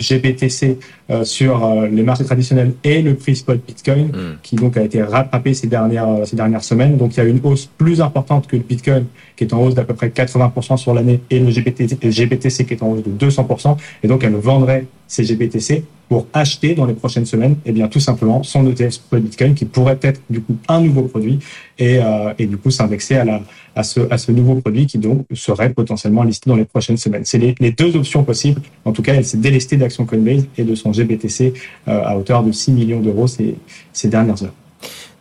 GBTC 0.00 0.78
euh, 1.10 1.24
sur 1.24 1.64
euh, 1.64 1.88
les 1.88 2.02
marchés 2.02 2.24
traditionnels 2.24 2.74
et 2.84 3.02
le 3.02 3.14
prix 3.14 3.36
spot 3.36 3.60
Bitcoin, 3.66 4.06
mm. 4.06 4.38
qui 4.42 4.56
donc 4.56 4.76
a 4.76 4.82
été 4.82 5.02
rattrapé 5.02 5.54
ces 5.54 5.66
dernières 5.66 6.26
ces 6.26 6.36
dernières 6.36 6.62
semaines. 6.62 6.96
Donc 6.96 7.16
il 7.16 7.18
y 7.18 7.20
a 7.20 7.24
une 7.24 7.40
hausse 7.42 7.66
plus 7.66 8.00
importante 8.00 8.46
que 8.46 8.56
le 8.56 8.62
Bitcoin, 8.62 9.06
qui 9.38 9.44
est 9.44 9.54
en 9.54 9.62
hausse 9.62 9.74
d'à 9.74 9.84
peu 9.84 9.94
près 9.94 10.08
80% 10.08 10.76
sur 10.76 10.92
l'année, 10.92 11.20
et 11.30 11.38
le 11.38 11.50
GBTC, 11.50 12.66
qui 12.66 12.74
est 12.74 12.82
en 12.82 12.90
hausse 12.90 13.04
de 13.04 13.26
200%. 13.26 13.76
Et 14.02 14.08
donc 14.08 14.24
elle 14.24 14.34
vendrait 14.34 14.86
ces 15.06 15.22
GBTC 15.22 15.84
pour 16.08 16.26
acheter 16.32 16.74
dans 16.74 16.86
les 16.86 16.94
prochaines 16.94 17.26
semaines, 17.26 17.56
eh 17.64 17.72
bien 17.72 17.86
tout 17.86 18.00
simplement 18.00 18.42
son 18.42 18.66
ETF 18.66 18.90
spot 18.90 19.22
Bitcoin, 19.22 19.54
qui 19.54 19.64
pourrait 19.64 19.98
être 20.02 20.20
du 20.28 20.40
coup 20.40 20.56
un 20.66 20.80
nouveau 20.80 21.02
produit 21.02 21.38
et, 21.78 21.98
euh, 21.98 22.32
et 22.38 22.46
du 22.46 22.56
coup 22.56 22.70
s'indexer 22.70 23.14
à 23.14 23.24
la 23.24 23.42
à 23.76 23.84
ce, 23.84 24.00
à 24.10 24.18
ce 24.18 24.32
nouveau 24.32 24.56
produit 24.56 24.86
qui 24.86 24.98
donc 24.98 25.24
serait 25.34 25.72
potentiellement 25.72 26.24
listé 26.24 26.50
dans 26.50 26.56
les 26.56 26.64
prochaines 26.64 26.96
semaines. 26.96 27.22
C'est 27.24 27.38
les, 27.38 27.54
les, 27.60 27.70
deux 27.70 27.94
options 27.94 28.24
possibles. 28.24 28.60
En 28.84 28.90
tout 28.90 29.02
cas, 29.02 29.14
elle 29.14 29.24
s'est 29.24 29.38
délestée 29.38 29.76
d'action 29.76 30.04
Coinbase 30.04 30.46
et 30.56 30.64
de 30.64 30.74
son 30.74 30.92
GBTC 30.92 31.54
euh, 31.86 32.02
à 32.04 32.18
hauteur 32.18 32.42
de 32.42 32.50
6 32.50 32.72
millions 32.72 33.00
d'euros 33.00 33.28
ces, 33.28 33.54
ces 33.92 34.08
dernières 34.08 34.42
heures. 34.42 34.54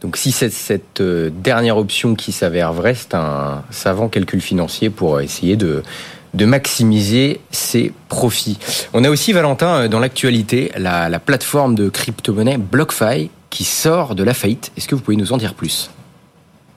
Donc 0.01 0.15
si 0.15 0.31
c'est 0.31 0.51
cette 0.51 1.01
euh, 1.01 1.31
dernière 1.31 1.77
option 1.77 2.13
qui 2.15 2.31
s'avère 2.31 2.71
vraie, 2.71 2.93
c'est 2.93 3.15
un 3.15 3.63
savant 3.71 4.09
calcul 4.09 4.41
financier 4.41 4.89
pour 4.91 5.21
essayer 5.21 5.55
de, 5.55 5.81
de 6.35 6.45
maximiser 6.45 7.39
ses 7.49 7.91
profits. 8.07 8.59
On 8.93 9.03
a 9.03 9.09
aussi, 9.09 9.33
Valentin, 9.33 9.83
euh, 9.83 9.87
dans 9.87 9.99
l'actualité, 9.99 10.71
la, 10.77 11.09
la 11.09 11.19
plateforme 11.19 11.73
de 11.73 11.89
crypto-monnaie 11.89 12.57
BlockFi 12.57 13.31
qui 13.49 13.63
sort 13.63 14.13
de 14.13 14.23
la 14.23 14.35
faillite. 14.35 14.71
Est-ce 14.77 14.87
que 14.87 14.93
vous 14.93 15.01
pouvez 15.01 15.17
nous 15.17 15.33
en 15.33 15.37
dire 15.37 15.55
plus? 15.55 15.89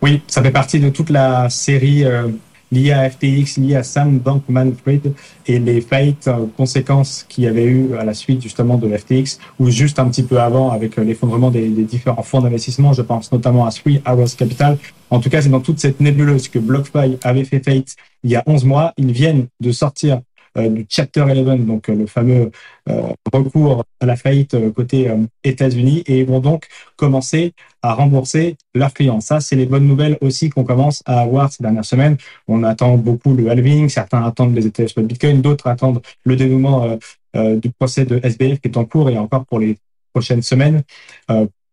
Oui, 0.00 0.22
ça 0.26 0.42
fait 0.42 0.50
partie 0.50 0.80
de 0.80 0.88
toute 0.88 1.10
la 1.10 1.50
série 1.50 2.04
euh, 2.04 2.28
liée 2.72 2.92
à 2.92 3.08
FTX, 3.08 3.58
liée 3.58 3.76
à 3.76 3.82
Sam 3.82 4.18
Bankman-Fried 4.18 5.12
et 5.46 5.58
les 5.58 5.80
faillites 5.80 6.28
euh, 6.28 6.46
conséquences 6.56 7.24
qu'il 7.28 7.44
y 7.44 7.46
avait 7.46 7.64
eu 7.64 7.94
à 7.94 8.04
la 8.04 8.14
suite 8.14 8.42
justement 8.42 8.76
de 8.76 8.96
FTX 8.96 9.38
ou 9.58 9.70
juste 9.70 9.98
un 9.98 10.08
petit 10.08 10.22
peu 10.22 10.40
avant 10.40 10.70
avec 10.70 10.98
euh, 10.98 11.04
l'effondrement 11.04 11.50
des, 11.50 11.68
des, 11.68 11.84
différents 11.84 12.22
fonds 12.22 12.40
d'investissement. 12.40 12.92
Je 12.92 13.02
pense 13.02 13.32
notamment 13.32 13.66
à 13.66 13.70
Three 13.70 14.00
Arrows 14.04 14.34
Capital. 14.36 14.78
En 15.10 15.18
tout 15.18 15.28
cas, 15.28 15.42
c'est 15.42 15.48
dans 15.48 15.60
toute 15.60 15.80
cette 15.80 16.00
nébuleuse 16.00 16.48
que 16.48 16.58
BlockFi 16.58 17.18
avait 17.22 17.44
fait 17.44 17.64
faillite 17.64 17.96
il 18.22 18.30
y 18.30 18.36
a 18.36 18.42
11 18.46 18.64
mois. 18.64 18.92
Ils 18.96 19.12
viennent 19.12 19.46
de 19.60 19.72
sortir 19.72 20.20
du 20.56 20.86
Chapter 20.88 21.22
11, 21.22 21.66
donc 21.66 21.88
euh, 21.88 21.94
le 21.94 22.06
fameux 22.06 22.50
euh, 22.88 23.02
recours 23.32 23.84
à 24.00 24.06
la 24.06 24.16
faillite 24.16 24.56
côté 24.72 25.10
États-Unis, 25.44 26.02
et 26.06 26.24
vont 26.24 26.40
donc 26.40 26.66
commencer 26.96 27.52
à 27.82 27.94
rembourser 27.94 28.56
leurs 28.74 28.92
clients. 28.92 29.20
Ça, 29.20 29.40
c'est 29.40 29.56
les 29.56 29.66
bonnes 29.66 29.86
nouvelles 29.86 30.18
aussi 30.20 30.50
qu'on 30.50 30.64
commence 30.64 31.02
à 31.06 31.20
avoir 31.20 31.52
ces 31.52 31.62
dernières 31.62 31.84
semaines. 31.84 32.16
On 32.48 32.62
attend 32.62 32.96
beaucoup 32.96 33.34
le 33.34 33.48
halving, 33.50 33.88
certains 33.88 34.24
attendent 34.24 34.54
les 34.54 34.66
ETF 34.66 34.98
Bitcoin, 34.98 35.40
d'autres 35.40 35.66
attendent 35.66 36.02
le 36.24 36.36
dénouement 36.36 36.98
du 37.34 37.70
procès 37.70 38.04
de 38.04 38.20
SBF 38.22 38.60
qui 38.60 38.68
est 38.68 38.76
en 38.76 38.84
cours 38.84 39.08
et 39.08 39.18
encore 39.18 39.46
pour 39.46 39.60
les 39.60 39.78
prochaines 40.12 40.42
semaines. 40.42 40.82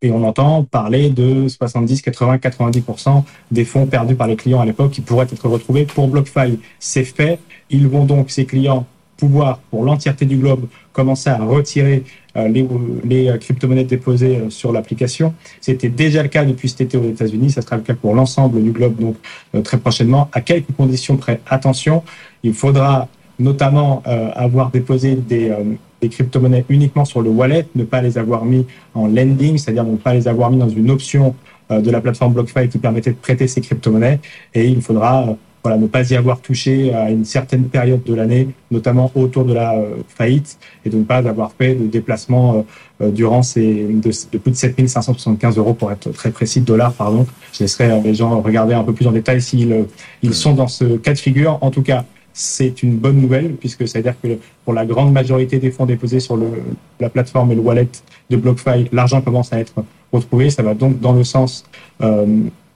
Et 0.01 0.11
on 0.11 0.23
entend 0.23 0.63
parler 0.63 1.09
de 1.09 1.47
70, 1.47 2.01
80, 2.01 2.37
90% 2.37 3.23
des 3.51 3.65
fonds 3.65 3.87
perdus 3.87 4.15
par 4.15 4.27
les 4.27 4.35
clients 4.35 4.61
à 4.61 4.65
l'époque 4.65 4.91
qui 4.91 5.01
pourraient 5.01 5.27
être 5.31 5.47
retrouvés 5.47 5.85
pour 5.85 6.07
BlockFi. 6.07 6.59
C'est 6.79 7.03
fait. 7.03 7.39
Ils 7.69 7.87
vont 7.87 8.05
donc, 8.05 8.29
ces 8.29 8.45
clients, 8.45 8.85
pouvoir, 9.17 9.57
pour 9.71 9.83
l'entièreté 9.83 10.25
du 10.25 10.37
globe, 10.37 10.67
commencer 10.93 11.29
à 11.29 11.37
retirer 11.37 12.03
euh, 12.35 12.47
les, 12.47 12.67
les 13.03 13.29
euh, 13.29 13.37
crypto-monnaies 13.37 13.83
déposées 13.83 14.37
euh, 14.37 14.49
sur 14.51 14.71
l'application. 14.71 15.33
C'était 15.59 15.89
déjà 15.89 16.21
le 16.21 16.29
cas 16.29 16.45
depuis 16.45 16.69
cet 16.69 16.81
été 16.81 16.97
aux 16.97 17.09
États-Unis. 17.09 17.51
Ça 17.51 17.63
sera 17.63 17.77
le 17.77 17.81
cas 17.81 17.95
pour 17.95 18.13
l'ensemble 18.13 18.61
du 18.61 18.71
globe, 18.71 18.99
donc 18.99 19.15
très 19.63 19.79
prochainement. 19.79 20.29
À 20.31 20.41
quelques 20.41 20.71
conditions 20.77 21.17
près. 21.17 21.41
Attention, 21.47 22.03
il 22.43 22.53
faudra 22.53 23.07
notamment 23.39 24.01
avoir 24.05 24.71
déposé 24.71 25.15
des 25.15 25.51
des 26.01 26.09
crypto-monnaies 26.09 26.65
uniquement 26.69 27.05
sur 27.05 27.21
le 27.21 27.29
wallet, 27.29 27.67
ne 27.75 27.83
pas 27.83 28.01
les 28.01 28.17
avoir 28.17 28.45
mis 28.45 28.65
en 28.93 29.07
lending, 29.07 29.57
c'est-à-dire 29.57 29.83
ne 29.83 29.97
pas 29.97 30.13
les 30.13 30.27
avoir 30.27 30.51
mis 30.51 30.57
dans 30.57 30.69
une 30.69 30.91
option 30.91 31.35
euh, 31.71 31.81
de 31.81 31.89
la 31.89 32.01
plateforme 32.01 32.33
BlockFi 32.33 32.69
qui 32.69 32.77
permettait 32.77 33.11
de 33.11 33.15
prêter 33.15 33.47
ces 33.47 33.61
crypto-monnaies. 33.61 34.19
Et 34.53 34.67
il 34.67 34.81
faudra 34.81 35.35
voilà, 35.63 35.77
ne 35.77 35.87
pas 35.87 36.09
y 36.09 36.15
avoir 36.15 36.39
touché 36.39 36.93
à 36.93 37.09
une 37.09 37.25
certaine 37.25 37.65
période 37.65 38.03
de 38.03 38.13
l'année, 38.13 38.49
notamment 38.71 39.11
autour 39.15 39.43
de 39.43 39.53
la 39.53 39.75
faillite, 40.07 40.57
et 40.85 40.89
de 40.89 40.97
ne 40.97 41.03
pas 41.03 41.17
avoir 41.17 41.51
fait 41.51 41.75
de 41.75 41.87
déplacement 41.87 42.65
durant 43.01 43.43
ces 43.43 43.83
de, 43.83 44.37
plus 44.37 44.51
de 44.51 44.55
7575 44.55 45.57
euros 45.57 45.73
pour 45.73 45.91
être 45.91 46.09
très 46.11 46.31
précis, 46.31 46.61
dollars, 46.61 46.93
pardon. 46.93 47.25
Je 47.51 47.63
laisserai 47.63 47.99
les 48.01 48.13
gens 48.13 48.39
regarder 48.39 48.75
un 48.75 48.83
peu 48.83 48.93
plus 48.93 49.07
en 49.07 49.11
détail 49.11 49.41
s'ils 49.41 49.87
ils 50.21 50.33
sont 50.33 50.53
dans 50.53 50.69
ce 50.69 50.95
cas 50.95 51.13
de 51.13 51.19
figure. 51.19 51.57
En 51.59 51.69
tout 51.69 51.81
cas, 51.81 52.05
c'est 52.37 52.83
une 52.83 52.97
bonne 52.97 53.19
nouvelle 53.19 53.55
puisque 53.55 53.87
ça 53.87 53.97
veut 53.97 54.03
dire 54.03 54.15
que 54.21 54.37
pour 54.63 54.75
la 54.75 54.85
grande 54.85 55.11
majorité 55.11 55.57
des 55.57 55.71
fonds 55.71 55.87
déposés 55.87 56.19
sur 56.19 56.37
le, 56.37 56.45
la 56.99 57.09
plateforme 57.09 57.51
et 57.51 57.55
le 57.55 57.61
wallet 57.61 57.89
de 58.29 58.37
BlockFi, 58.37 58.89
l'argent 58.91 59.21
commence 59.21 59.51
à 59.51 59.59
être 59.59 59.73
retrouvé. 60.13 60.51
Ça 60.51 60.61
va 60.61 60.75
donc 60.75 60.99
dans 60.99 61.13
le 61.13 61.23
sens 61.23 61.65
euh, 62.01 62.25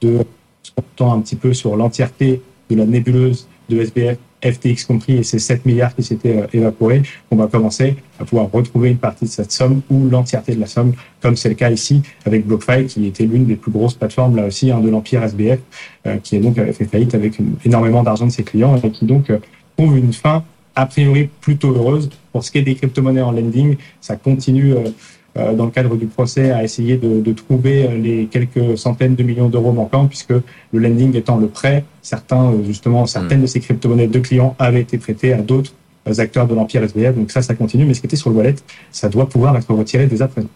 de 0.01 0.25
ce 0.63 0.71
qu'on 0.97 1.11
un 1.11 1.21
petit 1.21 1.35
peu 1.35 1.53
sur 1.53 1.75
l'entièreté 1.75 2.41
de 2.71 2.75
la 2.75 2.87
nébuleuse 2.87 3.47
de 3.69 3.79
SBF, 3.79 4.17
FTX 4.43 4.85
compris, 4.85 5.17
et 5.17 5.23
ces 5.23 5.39
7 5.39 5.65
milliards 5.65 5.95
qui 5.95 6.03
s'étaient 6.03 6.37
euh, 6.37 6.47
évaporés, 6.53 7.03
on 7.29 7.35
va 7.35 7.47
commencer 7.47 7.95
à 8.19 8.25
pouvoir 8.25 8.49
retrouver 8.51 8.89
une 8.89 8.97
partie 8.97 9.25
de 9.25 9.29
cette 9.29 9.51
somme 9.51 9.81
ou 9.89 10.07
l'entièreté 10.09 10.55
de 10.55 10.59
la 10.59 10.67
somme, 10.67 10.93
comme 11.21 11.35
c'est 11.35 11.49
le 11.49 11.55
cas 11.55 11.69
ici 11.69 12.01
avec 12.25 12.45
BlockFi, 12.45 12.85
qui 12.87 13.05
était 13.07 13.25
l'une 13.25 13.45
des 13.45 13.55
plus 13.55 13.71
grosses 13.71 13.93
plateformes 13.93 14.35
là 14.35 14.45
aussi 14.45 14.71
hein, 14.71 14.79
de 14.79 14.89
l'empire 14.89 15.23
SBF, 15.23 15.59
euh, 16.07 16.17
qui 16.17 16.35
est 16.35 16.39
donc 16.39 16.55
fait 16.55 16.85
faillite 16.85 17.15
avec 17.15 17.37
énormément 17.65 18.03
d'argent 18.03 18.25
de 18.25 18.31
ses 18.31 18.43
clients 18.43 18.75
et 18.77 18.91
qui 18.91 19.05
donc 19.05 19.29
euh, 19.29 19.37
trouve 19.77 19.97
une 19.97 20.13
fin 20.13 20.43
a 20.75 20.85
priori 20.85 21.29
plutôt 21.41 21.73
heureuse. 21.73 22.09
Pour 22.31 22.43
ce 22.43 22.51
qui 22.51 22.59
est 22.59 22.61
des 22.61 22.75
crypto-monnaies 22.75 23.21
en 23.21 23.31
lending, 23.31 23.75
ça 23.99 24.15
continue 24.15 24.73
euh, 24.73 24.89
dans 25.35 25.65
le 25.65 25.71
cadre 25.71 25.95
du 25.95 26.07
procès 26.07 26.51
à 26.51 26.63
essayer 26.63 26.97
de, 26.97 27.21
de, 27.21 27.31
trouver 27.31 27.87
euh, 27.87 27.97
les 27.97 28.25
quelques 28.25 28.77
centaines 28.77 29.15
de 29.15 29.23
millions 29.23 29.47
d'euros 29.47 29.71
manquants, 29.71 30.07
puisque 30.07 30.31
le 30.31 30.79
lending 30.79 31.15
étant 31.15 31.37
le 31.37 31.47
prêt, 31.47 31.85
certains 32.01 32.51
euh, 32.51 32.63
justement 32.65 33.05
certaines 33.05 33.39
hmm. 33.39 33.43
de 33.43 33.47
ces 33.47 33.59
crypto-monnaies 33.61 34.07
de 34.07 34.19
clients 34.19 34.55
avaient 34.59 34.81
été 34.81 34.97
prêtées 34.97 35.33
à 35.33 35.37
d'autres 35.37 35.71
acteurs 36.17 36.47
de 36.47 36.55
l'empire 36.55 36.83
SBF. 36.83 37.15
Donc 37.15 37.31
ça, 37.31 37.41
ça 37.41 37.53
continue, 37.53 37.85
mais 37.85 37.93
ce 37.93 38.01
qui 38.01 38.07
était 38.07 38.15
sur 38.15 38.29
le 38.29 38.35
wallet, 38.35 38.55
ça 38.91 39.07
doit 39.07 39.29
pouvoir 39.29 39.55
être 39.55 39.73
retiré 39.73 40.07
dès 40.07 40.21
à 40.21 40.27
présent. 40.27 40.49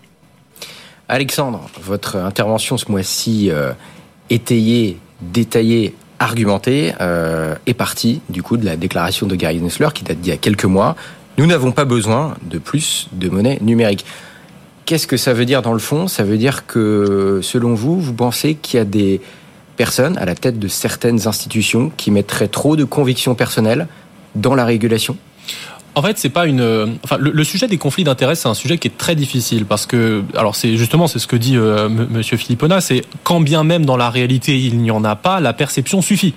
Alexandre, 1.07 1.69
votre 1.81 2.17
intervention 2.17 2.77
ce 2.77 2.91
mois-ci 2.91 3.49
euh, 3.51 3.71
étayée, 4.29 4.97
détaillée, 5.21 5.93
argumentée 6.19 6.93
euh, 7.01 7.55
est 7.65 7.73
partie 7.73 8.21
du 8.29 8.41
coup 8.41 8.57
de 8.57 8.65
la 8.65 8.75
déclaration 8.75 9.27
de 9.27 9.35
Gary 9.35 9.59
Gensler 9.59 9.89
qui 9.93 10.03
date 10.03 10.19
d'il 10.19 10.29
y 10.29 10.33
a 10.33 10.37
quelques 10.37 10.65
mois. 10.65 10.95
Nous 11.37 11.45
n'avons 11.45 11.71
pas 11.71 11.85
besoin 11.85 12.35
de 12.43 12.57
plus 12.57 13.09
de 13.11 13.29
monnaie 13.29 13.59
numérique. 13.61 14.05
Qu'est-ce 14.85 15.07
que 15.07 15.17
ça 15.17 15.33
veut 15.33 15.45
dire 15.45 15.61
dans 15.61 15.73
le 15.73 15.79
fond? 15.79 16.07
Ça 16.07 16.23
veut 16.23 16.37
dire 16.37 16.67
que, 16.67 17.39
selon 17.41 17.73
vous, 17.73 17.99
vous 17.99 18.13
pensez 18.13 18.55
qu'il 18.55 18.77
y 18.77 18.81
a 18.81 18.85
des 18.85 19.19
personnes 19.77 20.17
à 20.17 20.25
la 20.25 20.35
tête 20.35 20.59
de 20.59 20.67
certaines 20.67 21.27
institutions 21.27 21.91
qui 21.97 22.11
mettraient 22.11 22.47
trop 22.47 22.75
de 22.75 22.83
convictions 22.83 23.35
personnelles 23.35 23.87
dans 24.35 24.53
la 24.53 24.63
régulation? 24.63 25.17
En 25.95 26.01
fait, 26.01 26.17
c'est 26.17 26.29
pas 26.29 26.45
une. 26.45 26.97
Enfin, 27.03 27.17
le, 27.19 27.43
sujet 27.45 27.67
des 27.67 27.77
conflits 27.77 28.03
d'intérêts, 28.03 28.35
c'est 28.35 28.49
un 28.49 28.53
sujet 28.53 28.77
qui 28.77 28.89
est 28.89 28.97
très 28.97 29.15
difficile 29.15 29.65
parce 29.65 29.85
que, 29.85 30.23
alors, 30.35 30.55
c'est 30.55 30.75
justement, 30.75 31.07
c'est 31.07 31.19
ce 31.19 31.27
que 31.27 31.37
dit 31.37 31.55
euh, 31.55 31.87
Monsieur 31.87 32.35
Philippona, 32.35 32.81
c'est 32.81 33.01
quand 33.23 33.39
bien 33.39 33.63
même 33.63 33.85
dans 33.85 33.95
la 33.95 34.09
réalité 34.09 34.59
il 34.59 34.79
n'y 34.79 34.91
en 34.91 35.05
a 35.05 35.15
pas, 35.15 35.39
la 35.39 35.53
perception 35.53 36.01
suffit. 36.01 36.33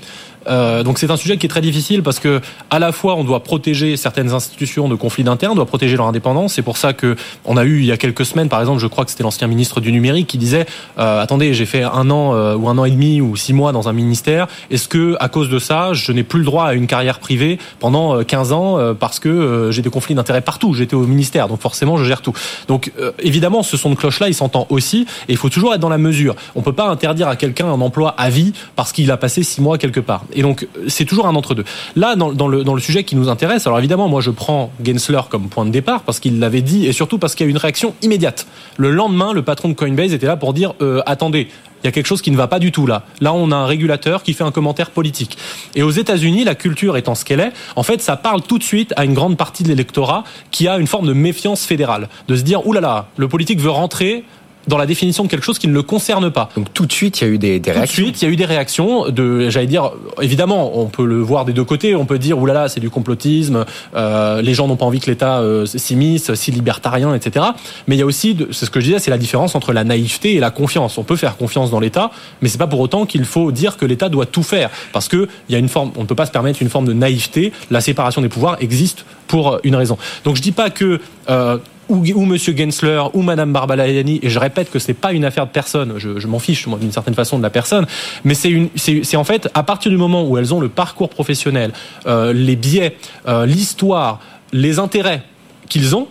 Euh, 0.48 0.82
donc 0.82 0.98
c'est 0.98 1.11
un 1.11 1.16
sujet 1.16 1.37
qui 1.37 1.46
est 1.46 1.48
très 1.48 1.61
difficile 1.61 2.02
parce 2.02 2.18
que 2.18 2.40
à 2.70 2.78
la 2.78 2.92
fois 2.92 3.16
on 3.16 3.24
doit 3.24 3.42
protéger 3.42 3.96
certaines 3.96 4.32
institutions 4.32 4.88
de 4.88 4.94
conflits 4.94 5.24
d'intérêts, 5.24 5.52
on 5.52 5.56
doit 5.56 5.66
protéger 5.66 5.96
leur 5.96 6.06
indépendance. 6.06 6.54
C'est 6.54 6.62
pour 6.62 6.76
ça 6.76 6.92
que 6.92 7.16
on 7.44 7.56
a 7.56 7.64
eu 7.64 7.80
il 7.80 7.87
y 7.87 7.92
a 7.92 7.96
quelques 7.96 8.24
semaines, 8.24 8.48
par 8.48 8.61
exemple, 8.61 8.80
je 8.80 8.87
crois 8.87 9.04
que 9.04 9.11
c'était 9.11 9.22
l'ancien 9.22 9.46
ministre 9.46 9.80
du 9.80 9.92
numérique 9.92 10.26
qui 10.26 10.38
disait 10.38 10.66
euh, 10.98 11.20
attendez, 11.20 11.54
j'ai 11.54 11.66
fait 11.66 11.82
un 11.82 12.11
an 12.11 12.34
euh, 12.34 12.56
ou 12.56 12.68
un 12.68 12.78
an 12.78 12.84
et 12.84 12.90
demi 12.90 13.20
ou 13.20 13.37
six 13.37 13.52
mois 13.52 13.72
dans 13.72 13.88
un 13.88 13.92
ministère. 13.92 14.46
Est-ce 14.70 14.88
que 14.88 15.16
à 15.20 15.28
cause 15.28 15.50
de 15.50 15.58
ça, 15.58 15.92
je 15.92 16.12
n'ai 16.12 16.22
plus 16.22 16.40
le 16.40 16.44
droit 16.44 16.64
à 16.64 16.74
une 16.74 16.87
carrière 16.87 17.18
privée 17.18 17.58
pendant 17.80 18.22
15 18.22 18.52
ans 18.52 18.94
parce 18.98 19.20
que 19.20 19.68
j'ai 19.70 19.82
des 19.82 19.90
conflits 19.90 20.14
d'intérêts 20.14 20.40
partout. 20.40 20.74
J'étais 20.74 20.94
au 20.94 21.06
ministère, 21.06 21.48
donc 21.48 21.61
forcément 21.61 21.96
je 21.96 22.04
gère 22.04 22.22
tout. 22.22 22.32
Donc 22.66 22.92
évidemment, 23.18 23.62
ce 23.62 23.76
son 23.76 23.90
de 23.90 23.94
cloche 23.94 24.20
là, 24.20 24.28
il 24.28 24.34
s'entend 24.34 24.66
aussi, 24.70 25.06
et 25.28 25.32
il 25.32 25.37
faut 25.37 25.48
toujours 25.48 25.74
être 25.74 25.80
dans 25.80 25.88
la 25.88 25.98
mesure. 25.98 26.34
On 26.54 26.62
peut 26.62 26.72
pas 26.72 26.88
interdire 26.88 27.28
à 27.28 27.37
quelqu'un 27.37 27.66
un 27.66 27.80
emploi 27.80 28.14
à 28.16 28.30
vie 28.30 28.52
parce 28.76 28.92
qu'il 28.92 29.11
a 29.11 29.16
passé 29.16 29.42
six 29.42 29.61
mois 29.61 29.78
quelque 29.78 30.00
part. 30.00 30.24
Et 30.38 30.42
donc, 30.42 30.68
c'est 30.87 31.05
toujours 31.05 31.27
un 31.27 31.35
entre-deux. 31.35 31.64
Là, 31.96 32.14
dans, 32.14 32.46
le, 32.46 32.62
dans 32.62 32.74
le 32.74 32.81
sujet 32.81 33.03
qui 33.03 33.16
nous 33.16 33.29
intéresse, 33.29 33.66
alors 33.66 33.81
évidemment, 33.81 34.07
moi, 34.07 34.20
je 34.20 34.31
prends 34.31 34.70
Gensler 34.81 35.22
comme 35.29 35.48
point 35.48 35.66
de 35.66 35.70
départ 35.70 36.03
parce 36.03 36.20
qu'il 36.20 36.38
l'avait 36.38 36.62
dit 36.62 36.87
et 36.87 36.92
surtout 36.92 37.18
parce 37.18 37.35
qu'il 37.35 37.44
y 37.44 37.48
a 37.48 37.51
eu 37.51 37.51
une 37.51 37.59
réaction 37.59 37.92
immédiate. 38.03 38.46
Le 38.77 38.92
lendemain, 38.92 39.33
le 39.33 39.42
patron 39.42 39.68
de 39.68 39.74
Coinbase 39.74 40.12
était 40.12 40.29
là 40.29 40.37
pour 40.37 40.53
dire 40.53 40.74
euh, 40.81 41.03
attendez, 41.07 41.48
il 41.83 41.87
y 41.87 41.88
a 41.88 41.92
quelque 41.92 42.07
chose 42.07 42.22
qui 42.22 42.31
ne 42.31 42.37
va 42.37 42.46
pas 42.46 42.61
du 42.61 42.70
tout 42.70 42.87
là. 42.87 43.03
Là, 43.20 43.33
on 43.33 43.51
a 43.51 43.57
un 43.57 43.66
régulateur 43.66 44.22
qui 44.22 44.33
fait 44.33 44.44
un 44.44 44.53
commentaire 44.53 44.90
politique. 44.92 45.38
Et 45.74 45.83
aux 45.83 45.90
États-Unis, 45.90 46.44
la 46.44 46.55
culture 46.55 46.96
étant 46.96 47.16
ce 47.16 47.24
qu'elle 47.24 47.40
est, 47.40 47.53
en 47.74 47.83
fait, 47.83 48.01
ça 48.01 48.16
parle 48.16 48.42
tout 48.42 48.59
de 48.59 48.64
suite 48.64 48.92
à 48.96 49.05
une 49.05 49.14
grande 49.14 49.37
partie 49.37 49.64
de 49.64 49.68
l'électorat 49.68 50.22
qui 50.53 50.68
a 50.68 50.79
une 50.79 50.87
forme 50.87 51.09
de 51.09 51.12
méfiance 51.12 51.64
fédérale, 51.64 52.09
de 52.29 52.37
se 52.37 52.42
dire 52.42 52.64
oulala, 52.64 52.87
là, 52.88 53.09
le 53.16 53.27
politique 53.27 53.59
veut 53.61 53.70
rentrer 53.70 54.24
dans 54.68 54.78
la 54.78 54.87
définition 54.87 55.24
de 55.24 55.28
quelque 55.28 55.44
chose 55.44 55.59
qui 55.59 55.66
ne 55.66 55.72
le 55.72 55.83
concerne 55.83 56.31
pas. 56.31 56.50
Donc 56.57 56.72
tout 56.72 56.87
de 56.87 56.92
suite, 56.92 57.20
il 57.20 57.24
y 57.24 57.31
a 57.31 57.31
eu 57.31 57.38
des, 57.38 57.59
des 57.59 57.72
réactions. 57.72 58.04
Tout 58.04 58.11
de 58.11 58.16
suite, 58.16 58.22
il 58.22 58.24
y 58.26 58.28
a 58.28 58.33
eu 58.33 58.37
des 58.37 58.44
réactions. 58.44 59.09
De, 59.11 59.50
j'allais 59.50 59.66
dire, 59.66 59.90
évidemment, 60.20 60.78
on 60.78 60.87
peut 60.87 61.04
le 61.04 61.20
voir 61.20 61.44
des 61.44 61.52
deux 61.52 61.64
côtés. 61.64 61.96
On 61.96 62.07
peut 62.07 62.18
dire, 62.18 62.38
oulala, 62.38 62.68
c'est 62.68 62.81
du 62.81 62.90
complotisme. 62.90 63.64
Euh, 63.96 64.42
les 64.42 64.54
gens 64.54 64.68
n'ont 64.68 64.76
pas 64.76 64.85
envie 64.85 65.00
que 65.00 65.11
l'État 65.11 65.40
euh, 65.40 65.66
s'immisce, 65.66 66.33
si 66.35 66.50
libertarien, 66.50 67.14
etc. 67.14 67.46
Mais 67.87 67.96
il 67.96 67.98
y 67.98 68.02
a 68.02 68.07
aussi, 68.07 68.37
c'est 68.52 68.66
ce 68.66 68.70
que 68.70 68.81
je 68.81 68.87
disais, 68.87 68.98
c'est 68.98 69.11
la 69.11 69.18
différence 69.18 69.54
entre 69.54 69.72
la 69.72 69.85
naïveté 69.85 70.35
et 70.35 70.40
la 70.40 70.50
confiance. 70.50 70.98
On 70.98 71.04
peut 71.04 71.16
faire 71.16 71.37
confiance 71.37 71.70
dans 71.70 71.81
l'État, 71.81 72.11
mais 72.42 72.48
c'est 72.48 72.59
pas 72.59 72.66
pour 72.66 72.81
autant 72.81 73.07
qu'il 73.07 73.24
faut 73.24 73.52
dire 73.52 73.76
que 73.76 73.87
l'État 73.87 74.09
doit 74.09 74.26
tout 74.26 74.42
faire, 74.42 74.70
parce 74.92 75.09
que 75.09 75.28
il 75.48 75.52
y 75.52 75.57
a 75.57 75.59
une 75.59 75.68
forme, 75.68 75.92
on 75.96 76.02
ne 76.02 76.07
peut 76.07 76.14
pas 76.14 76.26
se 76.26 76.31
permettre 76.31 76.62
une 76.62 76.68
forme 76.68 76.87
de 76.87 76.92
naïveté. 76.92 77.52
La 77.70 77.81
séparation 77.81 78.20
des 78.20 78.28
pouvoirs 78.28 78.57
existe 78.61 79.04
pour 79.26 79.59
une 79.64 79.76
raison. 79.76 79.98
Donc 80.24 80.37
je 80.37 80.42
dis 80.42 80.52
pas 80.52 80.70
que 80.70 81.00
euh, 81.31 81.59
ou, 81.88 82.05
ou 82.14 82.24
Monsieur 82.24 82.57
Gensler 82.57 83.03
ou 83.14 83.22
Madame 83.22 83.53
Barbalayani, 83.53 84.20
et 84.22 84.29
je 84.29 84.38
répète 84.38 84.70
que 84.70 84.79
c'est 84.79 84.94
pas 84.94 85.12
une 85.12 85.24
affaire 85.24 85.46
de 85.46 85.53
personne, 85.53 85.94
je, 85.96 86.18
je 86.18 86.27
m'en 86.27 86.38
fiche 86.38 86.68
d'une 86.68 86.92
certaine 86.92 87.14
façon 87.14 87.38
de 87.38 87.42
la 87.42 87.51
personne, 87.51 87.87
mais 88.24 88.35
c'est 88.35 88.68
c'est 88.77 89.16
en 89.16 89.24
fait 89.24 89.48
à 89.55 89.62
partir 89.62 89.90
du 89.90 89.96
moment 89.96 90.27
où 90.27 90.38
elles 90.38 90.55
ont 90.55 90.61
le 90.61 90.68
parcours 90.68 91.09
professionnel, 91.09 91.72
euh, 92.07 92.33
les 92.33 92.57
biais, 92.57 92.96
euh, 93.27 93.46
l'histoire, 93.46 94.20
les 94.53 94.79
intérêts 94.79 95.22
qu'ils 95.68 95.96
ont, 95.96 96.09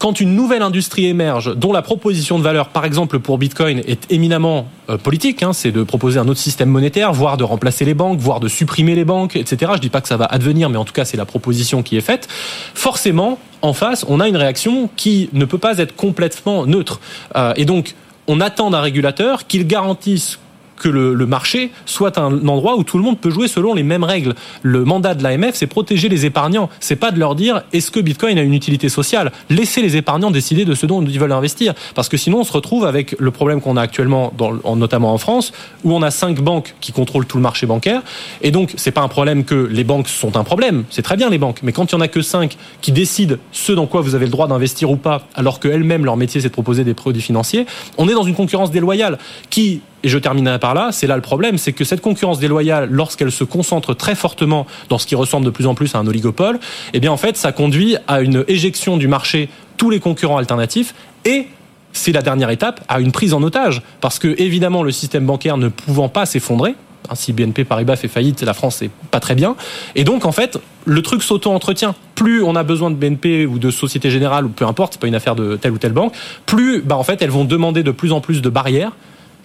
quand 0.00 0.18
une 0.18 0.34
nouvelle 0.34 0.62
industrie 0.62 1.06
émerge, 1.06 1.54
dont 1.54 1.74
la 1.74 1.82
proposition 1.82 2.38
de 2.38 2.42
valeur, 2.42 2.70
par 2.70 2.86
exemple 2.86 3.18
pour 3.18 3.36
Bitcoin, 3.36 3.82
est 3.86 4.10
éminemment 4.10 4.66
euh, 4.88 4.96
politique, 4.96 5.42
hein, 5.42 5.52
c'est 5.52 5.72
de 5.72 5.82
proposer 5.82 6.18
un 6.18 6.26
autre 6.26 6.40
système 6.40 6.70
monétaire, 6.70 7.12
voire 7.12 7.36
de 7.36 7.44
remplacer 7.44 7.84
les 7.84 7.92
banques, 7.92 8.18
voire 8.18 8.40
de 8.40 8.48
supprimer 8.48 8.94
les 8.94 9.04
banques, 9.04 9.36
etc. 9.36 9.72
Je 9.74 9.80
dis 9.80 9.90
pas 9.90 10.00
que 10.00 10.08
ça 10.08 10.16
va 10.16 10.24
advenir, 10.24 10.70
mais 10.70 10.78
en 10.78 10.86
tout 10.86 10.94
cas 10.94 11.04
c'est 11.04 11.18
la 11.18 11.26
proposition 11.26 11.82
qui 11.82 11.98
est 11.98 12.00
faite. 12.00 12.28
Forcément, 12.74 13.38
en 13.60 13.74
face, 13.74 14.06
on 14.08 14.20
a 14.20 14.26
une 14.26 14.38
réaction 14.38 14.88
qui 14.96 15.28
ne 15.34 15.44
peut 15.44 15.58
pas 15.58 15.76
être 15.76 15.94
complètement 15.94 16.64
neutre. 16.64 16.98
Euh, 17.36 17.52
et 17.56 17.66
donc, 17.66 17.94
on 18.26 18.40
attend 18.40 18.70
d'un 18.70 18.80
régulateur 18.80 19.46
qu'il 19.46 19.66
garantisse 19.66 20.38
que 20.80 20.88
le, 20.88 21.26
marché 21.26 21.70
soit 21.86 22.18
un 22.18 22.48
endroit 22.48 22.76
où 22.76 22.82
tout 22.82 22.96
le 22.96 23.04
monde 23.04 23.18
peut 23.18 23.30
jouer 23.30 23.46
selon 23.46 23.74
les 23.74 23.82
mêmes 23.84 24.02
règles. 24.02 24.34
Le 24.62 24.84
mandat 24.84 25.14
de 25.14 25.22
l'AMF, 25.22 25.54
c'est 25.54 25.66
protéger 25.66 26.08
les 26.08 26.26
épargnants. 26.26 26.68
C'est 26.80 26.96
pas 26.96 27.12
de 27.12 27.18
leur 27.18 27.34
dire 27.34 27.62
est-ce 27.72 27.90
que 27.90 28.00
Bitcoin 28.00 28.38
a 28.38 28.42
une 28.42 28.54
utilité 28.54 28.88
sociale? 28.88 29.30
Laissez 29.50 29.82
les 29.82 29.96
épargnants 29.96 30.30
décider 30.30 30.64
de 30.64 30.74
ce 30.74 30.86
dont 30.86 31.04
ils 31.04 31.20
veulent 31.20 31.32
investir, 31.32 31.74
parce 31.94 32.08
que 32.08 32.16
sinon 32.16 32.40
on 32.40 32.44
se 32.44 32.52
retrouve 32.52 32.86
avec 32.86 33.14
le 33.18 33.30
problème 33.30 33.60
qu'on 33.60 33.76
a 33.76 33.82
actuellement, 33.82 34.32
notamment 34.74 35.12
en 35.12 35.18
France, 35.18 35.52
où 35.84 35.94
on 35.94 36.02
a 36.02 36.10
cinq 36.10 36.40
banques 36.40 36.74
qui 36.80 36.92
contrôlent 36.92 37.26
tout 37.26 37.36
le 37.36 37.42
marché 37.42 37.66
bancaire, 37.66 38.02
et 38.40 38.50
donc 38.50 38.72
c'est 38.76 38.90
pas 38.90 39.02
un 39.02 39.08
problème 39.08 39.44
que 39.44 39.68
les 39.70 39.84
banques 39.84 40.08
sont 40.08 40.36
un 40.36 40.44
problème. 40.44 40.84
C'est 40.90 41.02
très 41.02 41.16
bien 41.16 41.28
les 41.28 41.38
banques, 41.38 41.60
mais 41.62 41.72
quand 41.72 41.92
il 41.92 41.94
y 41.94 41.98
en 41.98 42.00
a 42.00 42.08
que 42.08 42.22
cinq 42.22 42.56
qui 42.80 42.92
décident 42.92 43.36
ce 43.52 43.72
dans 43.72 43.86
quoi 43.86 44.00
vous 44.00 44.14
avez 44.14 44.24
le 44.24 44.32
droit 44.32 44.48
d'investir 44.48 44.90
ou 44.90 44.96
pas, 44.96 45.28
alors 45.34 45.60
qu'elles-mêmes 45.60 46.06
leur 46.06 46.16
métier 46.16 46.40
c'est 46.40 46.48
de 46.48 46.52
proposer 46.52 46.84
des 46.84 46.94
produits 46.94 47.22
financiers, 47.22 47.66
on 47.98 48.08
est 48.08 48.14
dans 48.14 48.22
une 48.22 48.34
concurrence 48.34 48.70
déloyale 48.70 49.18
qui 49.50 49.82
et 50.02 50.08
je 50.08 50.18
terminerai 50.18 50.58
par 50.58 50.74
là, 50.74 50.90
c'est 50.92 51.06
là 51.06 51.16
le 51.16 51.22
problème, 51.22 51.58
c'est 51.58 51.72
que 51.72 51.84
cette 51.84 52.00
concurrence 52.00 52.38
déloyale, 52.38 52.88
lorsqu'elle 52.90 53.32
se 53.32 53.44
concentre 53.44 53.94
très 53.94 54.14
fortement 54.14 54.66
dans 54.88 54.98
ce 54.98 55.06
qui 55.06 55.14
ressemble 55.14 55.44
de 55.46 55.50
plus 55.50 55.66
en 55.66 55.74
plus 55.74 55.94
à 55.94 55.98
un 55.98 56.06
oligopole, 56.06 56.58
eh 56.92 57.00
bien 57.00 57.12
en 57.12 57.16
fait, 57.16 57.36
ça 57.36 57.52
conduit 57.52 57.96
à 58.08 58.20
une 58.20 58.44
éjection 58.48 58.96
du 58.96 59.08
marché 59.08 59.48
tous 59.76 59.90
les 59.90 60.00
concurrents 60.00 60.38
alternatifs 60.38 60.94
et 61.24 61.48
c'est 61.92 62.12
la 62.12 62.22
dernière 62.22 62.50
étape 62.50 62.84
à 62.88 63.00
une 63.00 63.12
prise 63.12 63.34
en 63.34 63.42
otage 63.42 63.82
parce 64.00 64.18
que 64.18 64.40
évidemment 64.40 64.82
le 64.82 64.92
système 64.92 65.26
bancaire 65.26 65.56
ne 65.56 65.68
pouvant 65.68 66.08
pas 66.08 66.24
s'effondrer 66.26 66.74
hein, 67.08 67.14
si 67.14 67.32
BNP 67.32 67.64
Paribas 67.64 67.96
fait 67.96 68.08
faillite, 68.08 68.42
la 68.42 68.54
France 68.54 68.76
c'est 68.76 68.90
pas 69.10 69.20
très 69.20 69.34
bien. 69.34 69.56
Et 69.94 70.04
donc 70.04 70.24
en 70.24 70.32
fait, 70.32 70.58
le 70.84 71.02
truc 71.02 71.22
s'auto-entretient. 71.22 71.94
Plus 72.14 72.42
on 72.42 72.54
a 72.56 72.62
besoin 72.62 72.90
de 72.90 72.96
BNP 72.96 73.46
ou 73.46 73.58
de 73.58 73.70
Société 73.70 74.10
Générale 74.10 74.44
ou 74.44 74.48
peu 74.50 74.66
importe, 74.66 74.94
c'est 74.94 75.00
pas 75.00 75.08
une 75.08 75.14
affaire 75.14 75.34
de 75.34 75.56
telle 75.56 75.72
ou 75.72 75.78
telle 75.78 75.92
banque, 75.92 76.14
plus 76.46 76.82
bah 76.82 76.96
en 76.96 77.02
fait 77.02 77.22
elles 77.22 77.30
vont 77.30 77.44
demander 77.44 77.82
de 77.82 77.90
plus 77.90 78.12
en 78.12 78.20
plus 78.20 78.42
de 78.42 78.48
barrières 78.48 78.92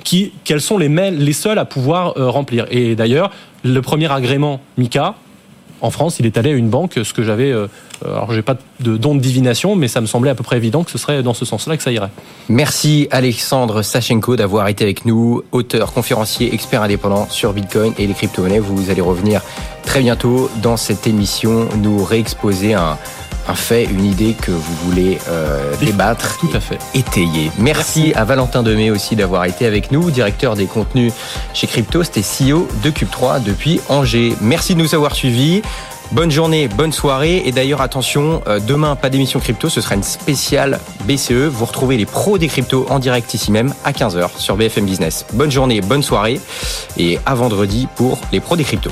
qui, 0.03 0.33
sont 0.59 0.77
les, 0.77 0.89
les 1.11 1.33
seuls 1.33 1.59
à 1.59 1.65
pouvoir 1.65 2.17
euh, 2.17 2.29
remplir. 2.29 2.65
Et 2.69 2.95
d'ailleurs, 2.95 3.31
le 3.63 3.81
premier 3.81 4.11
agrément 4.11 4.59
MICA, 4.77 5.15
en 5.81 5.91
France, 5.91 6.19
il 6.19 6.25
est 6.25 6.37
allé 6.37 6.51
à 6.51 6.53
une 6.53 6.69
banque, 6.69 6.99
ce 7.03 7.13
que 7.13 7.23
j'avais. 7.23 7.51
Euh, 7.51 7.67
alors, 8.03 8.31
j'ai 8.33 8.41
pas 8.41 8.55
de 8.79 8.97
don 8.97 9.15
de 9.15 9.19
divination, 9.19 9.75
mais 9.75 9.87
ça 9.87 10.01
me 10.01 10.05
semblait 10.05 10.29
à 10.29 10.35
peu 10.35 10.43
près 10.43 10.57
évident 10.57 10.83
que 10.83 10.91
ce 10.91 10.97
serait 10.97 11.21
dans 11.21 11.33
ce 11.33 11.45
sens-là 11.45 11.77
que 11.77 11.83
ça 11.83 11.91
irait. 11.91 12.09
Merci 12.49 13.07
Alexandre 13.11 13.81
Sachenko 13.81 14.35
d'avoir 14.35 14.67
été 14.67 14.83
avec 14.83 15.05
nous, 15.05 15.43
auteur, 15.51 15.93
conférencier, 15.93 16.53
expert 16.53 16.81
indépendant 16.81 17.27
sur 17.29 17.53
Bitcoin 17.53 17.93
et 17.97 18.07
les 18.07 18.13
crypto-monnaies. 18.13 18.59
Vous 18.59 18.89
allez 18.89 19.01
revenir 19.01 19.41
très 19.83 19.99
bientôt 20.01 20.49
dans 20.61 20.77
cette 20.77 21.07
émission, 21.07 21.67
nous 21.77 22.03
réexposer 22.03 22.73
un, 22.73 22.97
un 23.47 23.55
fait, 23.55 23.85
une 23.85 24.05
idée 24.05 24.33
que 24.33 24.51
vous 24.51 24.75
voulez 24.83 25.19
euh, 25.29 25.75
débattre, 25.79 26.37
tout 26.39 26.49
à 26.53 26.59
fait, 26.59 26.79
étayer. 26.93 27.51
Merci, 27.59 28.13
à 28.15 28.23
Valentin 28.23 28.63
Demey 28.63 28.89
aussi 28.89 29.15
d'avoir 29.15 29.45
été 29.45 29.65
avec 29.65 29.91
nous, 29.91 30.11
directeur 30.11 30.55
des 30.55 30.65
contenus 30.65 31.13
chez 31.53 31.67
Cryptost 31.67 32.17
et 32.17 32.21
CEO 32.21 32.67
de 32.83 32.89
Cube3 32.89 33.43
depuis 33.43 33.79
Angers. 33.89 34.35
Merci 34.41 34.75
de 34.75 34.81
nous 34.81 34.95
avoir 34.95 35.15
suivis. 35.15 35.61
Bonne 36.11 36.31
journée, 36.31 36.67
bonne 36.67 36.91
soirée. 36.91 37.43
Et 37.45 37.51
d'ailleurs, 37.51 37.81
attention, 37.81 38.41
euh, 38.47 38.59
demain, 38.59 38.95
pas 38.95 39.09
d'émission 39.09 39.39
crypto, 39.39 39.69
ce 39.69 39.81
sera 39.81 39.95
une 39.95 40.03
spéciale 40.03 40.79
BCE. 41.05 41.47
Vous 41.49 41.65
retrouvez 41.65 41.97
les 41.97 42.05
pros 42.05 42.37
des 42.37 42.47
cryptos 42.47 42.85
en 42.89 42.99
direct 42.99 43.33
ici 43.33 43.51
même 43.51 43.73
à 43.83 43.91
15h 43.91 44.37
sur 44.37 44.55
BFM 44.55 44.85
Business. 44.85 45.25
Bonne 45.33 45.51
journée, 45.51 45.81
bonne 45.81 46.03
soirée. 46.03 46.39
Et 46.97 47.19
à 47.25 47.33
vendredi 47.33 47.87
pour 47.95 48.19
les 48.31 48.39
pros 48.39 48.55
des 48.55 48.63
cryptos. 48.63 48.91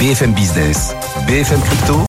BFM 0.00 0.32
Business, 0.32 0.94
BFM 1.26 1.60
Crypto, 1.60 1.96